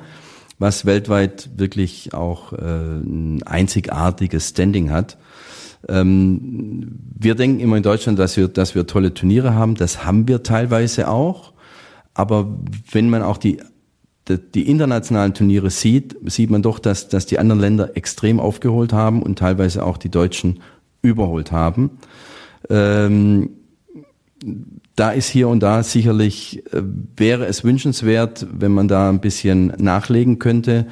[0.58, 5.16] was weltweit wirklich auch äh, ein einzigartiges Standing hat.
[5.88, 9.74] Ähm, wir denken immer in Deutschland, dass wir, dass wir tolle Turniere haben.
[9.74, 11.52] Das haben wir teilweise auch.
[12.14, 12.58] Aber
[12.90, 13.58] wenn man auch die,
[14.28, 19.22] die, internationalen Turniere sieht, sieht man doch, dass, dass die anderen Länder extrem aufgeholt haben
[19.22, 20.60] und teilweise auch die Deutschen
[21.00, 21.90] überholt haben.
[22.68, 23.50] Ähm,
[24.94, 26.82] da ist hier und da sicherlich, äh,
[27.16, 30.86] wäre es wünschenswert, wenn man da ein bisschen nachlegen könnte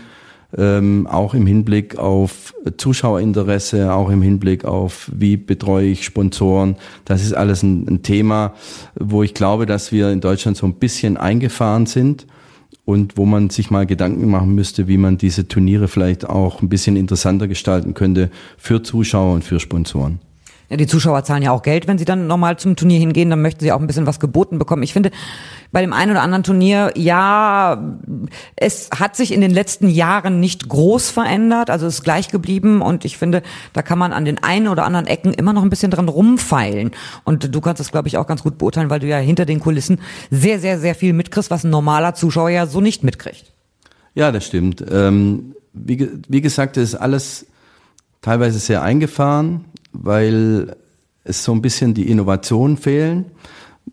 [0.56, 6.76] ähm, auch im Hinblick auf Zuschauerinteresse, auch im Hinblick auf, wie betreue ich Sponsoren.
[7.04, 8.54] Das ist alles ein, ein Thema,
[8.98, 12.26] wo ich glaube, dass wir in Deutschland so ein bisschen eingefahren sind
[12.84, 16.68] und wo man sich mal Gedanken machen müsste, wie man diese Turniere vielleicht auch ein
[16.68, 20.18] bisschen interessanter gestalten könnte für Zuschauer und für Sponsoren.
[20.70, 23.42] Ja, die Zuschauer zahlen ja auch Geld, wenn sie dann nochmal zum Turnier hingehen, dann
[23.42, 24.84] möchten sie auch ein bisschen was geboten bekommen.
[24.84, 25.10] Ich finde,
[25.72, 27.98] bei dem einen oder anderen Turnier, ja,
[28.54, 32.82] es hat sich in den letzten Jahren nicht groß verändert, also es ist gleich geblieben
[32.82, 35.70] und ich finde, da kann man an den einen oder anderen Ecken immer noch ein
[35.70, 36.92] bisschen dran rumfeilen.
[37.24, 39.58] Und du kannst das, glaube ich, auch ganz gut beurteilen, weil du ja hinter den
[39.58, 43.52] Kulissen sehr, sehr, sehr viel mitkriegst, was ein normaler Zuschauer ja so nicht mitkriegt.
[44.14, 44.84] Ja, das stimmt.
[44.88, 47.46] Ähm, wie, wie gesagt, es ist alles
[48.20, 50.76] teilweise sehr eingefahren weil
[51.24, 53.26] es so ein bisschen die Innovationen fehlen.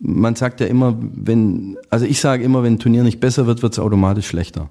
[0.00, 3.62] Man sagt ja immer, wenn, also ich sage immer, wenn ein Turnier nicht besser wird,
[3.62, 4.70] wird es automatisch schlechter.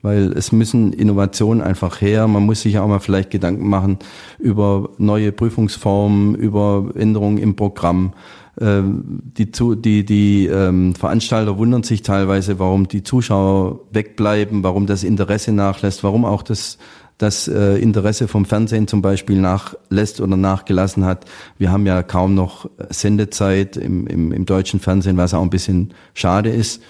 [0.00, 2.28] Weil es müssen Innovationen einfach her.
[2.28, 3.98] Man muss sich auch mal vielleicht Gedanken machen
[4.38, 8.12] über neue Prüfungsformen, über Änderungen im Programm.
[8.60, 15.02] Ähm, die, die, die ähm, Veranstalter wundern sich teilweise, warum die Zuschauer wegbleiben, warum das
[15.02, 16.78] Interesse nachlässt, warum auch das
[17.18, 21.24] das äh, Interesse vom Fernsehen zum Beispiel nachlässt oder nachgelassen hat.
[21.58, 25.92] Wir haben ja kaum noch Sendezeit im, im, im deutschen Fernsehen, was auch ein bisschen
[26.14, 26.80] schade ist.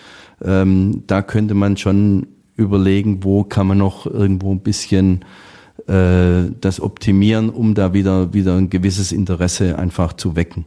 [0.45, 2.27] Ähm, da könnte man schon
[2.57, 5.25] überlegen, wo kann man noch irgendwo ein bisschen
[5.87, 10.67] äh, das optimieren, um da wieder, wieder ein gewisses Interesse einfach zu wecken.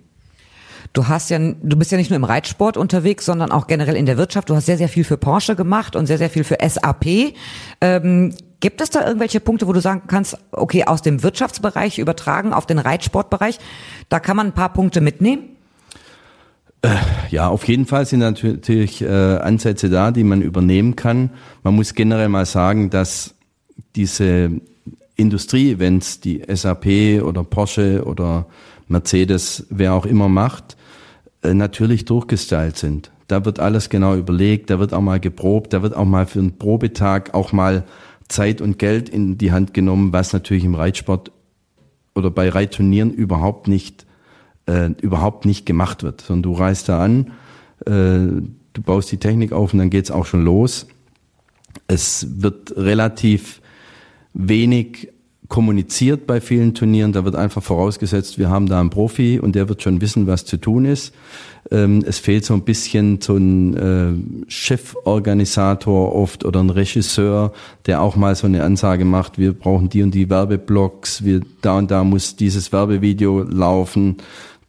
[0.93, 4.05] Du hast ja, du bist ja nicht nur im Reitsport unterwegs, sondern auch generell in
[4.05, 4.49] der Wirtschaft.
[4.49, 7.35] Du hast sehr, sehr viel für Porsche gemacht und sehr, sehr viel für SAP.
[7.79, 12.53] Ähm, gibt es da irgendwelche Punkte, wo du sagen kannst, okay, aus dem Wirtschaftsbereich übertragen
[12.53, 13.59] auf den Reitsportbereich,
[14.07, 15.43] da kann man ein paar Punkte mitnehmen?
[16.83, 16.95] Äh,
[17.29, 21.31] ja, auf jeden Fall sind natürlich äh, Ansätze da, die man übernehmen kann.
[21.63, 23.35] Man muss generell mal sagen, dass
[23.95, 24.51] diese
[25.15, 28.47] Industrie-Events, die SAP oder Porsche oder
[28.87, 30.77] Mercedes, wer auch immer macht,
[31.43, 33.11] äh, natürlich durchgestylt sind.
[33.27, 36.39] Da wird alles genau überlegt, da wird auch mal geprobt, da wird auch mal für
[36.39, 37.83] einen Probetag auch mal
[38.31, 41.31] Zeit und Geld in die Hand genommen, was natürlich im Reitsport
[42.15, 44.05] oder bei Reitturnieren überhaupt nicht
[44.67, 46.21] äh, überhaupt nicht gemacht wird.
[46.21, 47.31] Sondern du reist da an,
[47.85, 48.41] äh,
[48.73, 50.87] du baust die Technik auf und dann geht's auch schon los.
[51.87, 53.61] Es wird relativ
[54.33, 55.09] wenig
[55.47, 57.11] kommuniziert bei vielen Turnieren.
[57.11, 60.45] Da wird einfach vorausgesetzt, wir haben da einen Profi und der wird schon wissen, was
[60.45, 61.13] zu tun ist.
[61.71, 67.53] Ähm, es fehlt so ein bisschen so ein äh, Cheforganisator oft oder ein Regisseur,
[67.85, 71.77] der auch mal so eine Ansage macht, wir brauchen die und die Werbeblocks, wir, da
[71.77, 74.17] und da muss dieses Werbevideo laufen,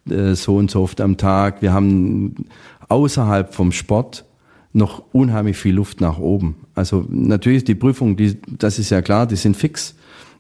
[0.08, 1.60] äh, so und so oft am Tag.
[1.60, 2.46] Wir haben
[2.88, 4.24] außerhalb vom Sport
[4.72, 6.56] noch unheimlich viel Luft nach oben.
[6.74, 9.94] Also natürlich die Prüfungen, die, das ist ja klar, die sind fix.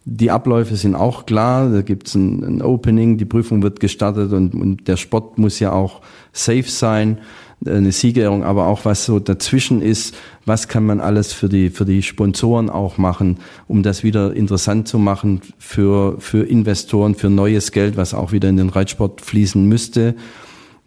[0.04, 4.54] Die Abläufe sind auch klar, da gibt's ein, ein Opening, die Prüfung wird gestartet und,
[4.54, 6.00] und der Sport muss ja auch
[6.32, 7.18] safe sein,
[7.64, 11.84] eine Siegerehrung, aber auch was so dazwischen ist, was kann man alles für die, für
[11.84, 13.38] die Sponsoren auch machen,
[13.68, 18.48] um das wieder interessant zu machen für, für Investoren, für neues Geld, was auch wieder
[18.48, 20.16] in den Reitsport fließen müsste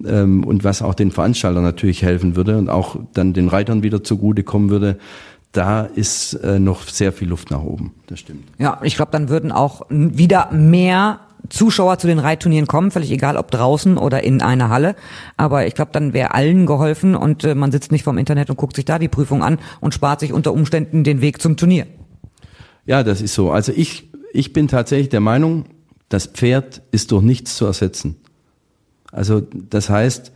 [0.03, 4.03] ähm, und was auch den Veranstaltern natürlich helfen würde und auch dann den Reitern wieder
[4.03, 4.97] zugutekommen würde
[5.55, 7.93] da ist äh, noch sehr viel Luft nach oben.
[8.07, 8.43] Das stimmt.
[8.57, 13.37] Ja, ich glaube, dann würden auch wieder mehr Zuschauer zu den Reitturnieren kommen, völlig egal,
[13.37, 14.95] ob draußen oder in einer Halle.
[15.37, 18.57] Aber ich glaube, dann wäre allen geholfen und äh, man sitzt nicht vorm Internet und
[18.57, 21.87] guckt sich da die Prüfung an und spart sich unter Umständen den Weg zum Turnier.
[22.85, 23.51] Ja, das ist so.
[23.51, 25.65] Also ich, ich bin tatsächlich der Meinung,
[26.09, 28.17] das Pferd ist durch nichts zu ersetzen.
[29.11, 30.31] Also das heißt,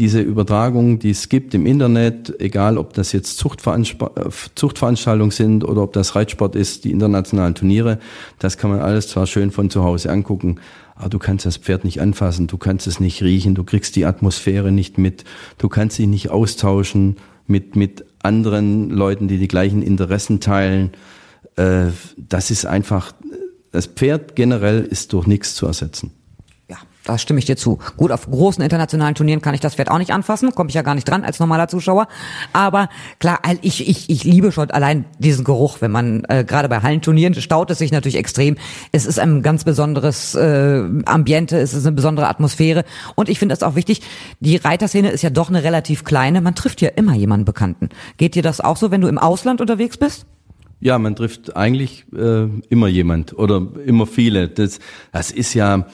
[0.00, 5.92] diese Übertragungen, die es gibt im Internet, egal ob das jetzt Zuchtveranstaltungen sind oder ob
[5.92, 7.98] das Reitsport ist, die internationalen Turniere,
[8.38, 10.58] das kann man alles zwar schön von zu Hause angucken,
[10.94, 14.06] aber du kannst das Pferd nicht anfassen, du kannst es nicht riechen, du kriegst die
[14.06, 15.24] Atmosphäre nicht mit,
[15.58, 20.92] du kannst dich nicht austauschen mit, mit anderen Leuten, die die gleichen Interessen teilen.
[21.56, 23.12] Äh, das ist einfach,
[23.70, 26.12] das Pferd generell ist durch nichts zu ersetzen.
[27.10, 27.80] Da stimme ich dir zu.
[27.96, 30.82] Gut, auf großen internationalen Turnieren kann ich das Pferd auch nicht anfassen, komme ich ja
[30.82, 32.06] gar nicht dran als normaler Zuschauer.
[32.52, 32.88] Aber
[33.18, 37.34] klar, ich, ich, ich liebe schon allein diesen Geruch, wenn man äh, gerade bei Hallenturnieren
[37.34, 38.58] staut es sich natürlich extrem.
[38.92, 42.84] Es ist ein ganz besonderes äh, Ambiente, es ist eine besondere Atmosphäre.
[43.16, 44.02] Und ich finde das auch wichtig,
[44.38, 46.40] die Reiterszene ist ja doch eine relativ kleine.
[46.40, 47.88] Man trifft ja immer jemanden Bekannten.
[48.18, 50.26] Geht dir das auch so, wenn du im Ausland unterwegs bist?
[50.78, 54.48] Ja, man trifft eigentlich äh, immer jemand oder immer viele.
[54.48, 54.78] Das,
[55.10, 55.88] das ist ja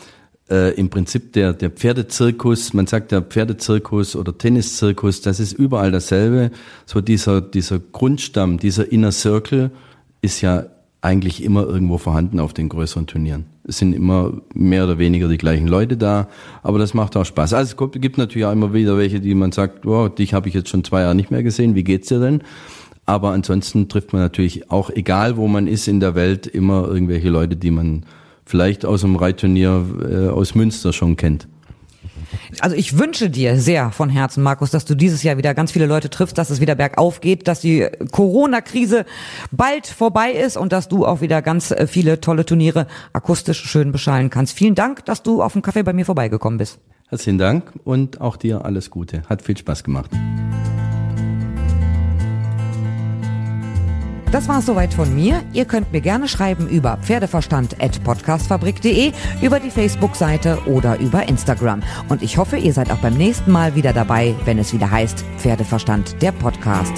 [0.50, 5.90] äh, im Prinzip der, der Pferdezirkus, man sagt der Pferdezirkus oder Tenniszirkus, das ist überall
[5.90, 6.50] dasselbe.
[6.84, 9.70] So dieser, dieser Grundstamm, dieser Inner Circle
[10.22, 10.66] ist ja
[11.00, 13.46] eigentlich immer irgendwo vorhanden auf den größeren Turnieren.
[13.64, 16.28] Es sind immer mehr oder weniger die gleichen Leute da,
[16.62, 17.52] aber das macht auch Spaß.
[17.52, 20.54] Also es gibt natürlich auch immer wieder welche, die man sagt, oh, dich habe ich
[20.54, 22.42] jetzt schon zwei Jahre nicht mehr gesehen, wie geht's dir denn?
[23.04, 27.28] Aber ansonsten trifft man natürlich auch, egal wo man ist in der Welt, immer irgendwelche
[27.28, 28.04] Leute, die man
[28.46, 31.48] vielleicht aus dem Reitturnier äh, aus Münster schon kennt.
[32.60, 35.86] Also ich wünsche dir sehr von Herzen, Markus, dass du dieses Jahr wieder ganz viele
[35.86, 39.04] Leute triffst, dass es wieder bergauf geht, dass die Corona-Krise
[39.50, 43.92] bald vorbei ist und dass du auch wieder ganz äh, viele tolle Turniere akustisch schön
[43.92, 44.56] beschallen kannst.
[44.56, 46.78] Vielen Dank, dass du auf dem Kaffee bei mir vorbeigekommen bist.
[47.08, 49.22] Herzlichen Dank und auch dir alles Gute.
[49.28, 50.10] Hat viel Spaß gemacht.
[54.36, 55.42] Das war soweit von mir.
[55.54, 61.82] Ihr könnt mir gerne schreiben über pferdeverstand.podcastfabrik.de, über die Facebook-Seite oder über Instagram.
[62.10, 65.24] Und ich hoffe, ihr seid auch beim nächsten Mal wieder dabei, wenn es wieder heißt
[65.38, 66.92] Pferdeverstand, der Podcast.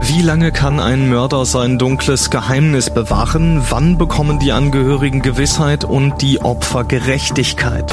[0.00, 3.60] Wie lange kann ein Mörder sein dunkles Geheimnis bewahren?
[3.68, 7.92] Wann bekommen die Angehörigen Gewissheit und die Opfer Gerechtigkeit?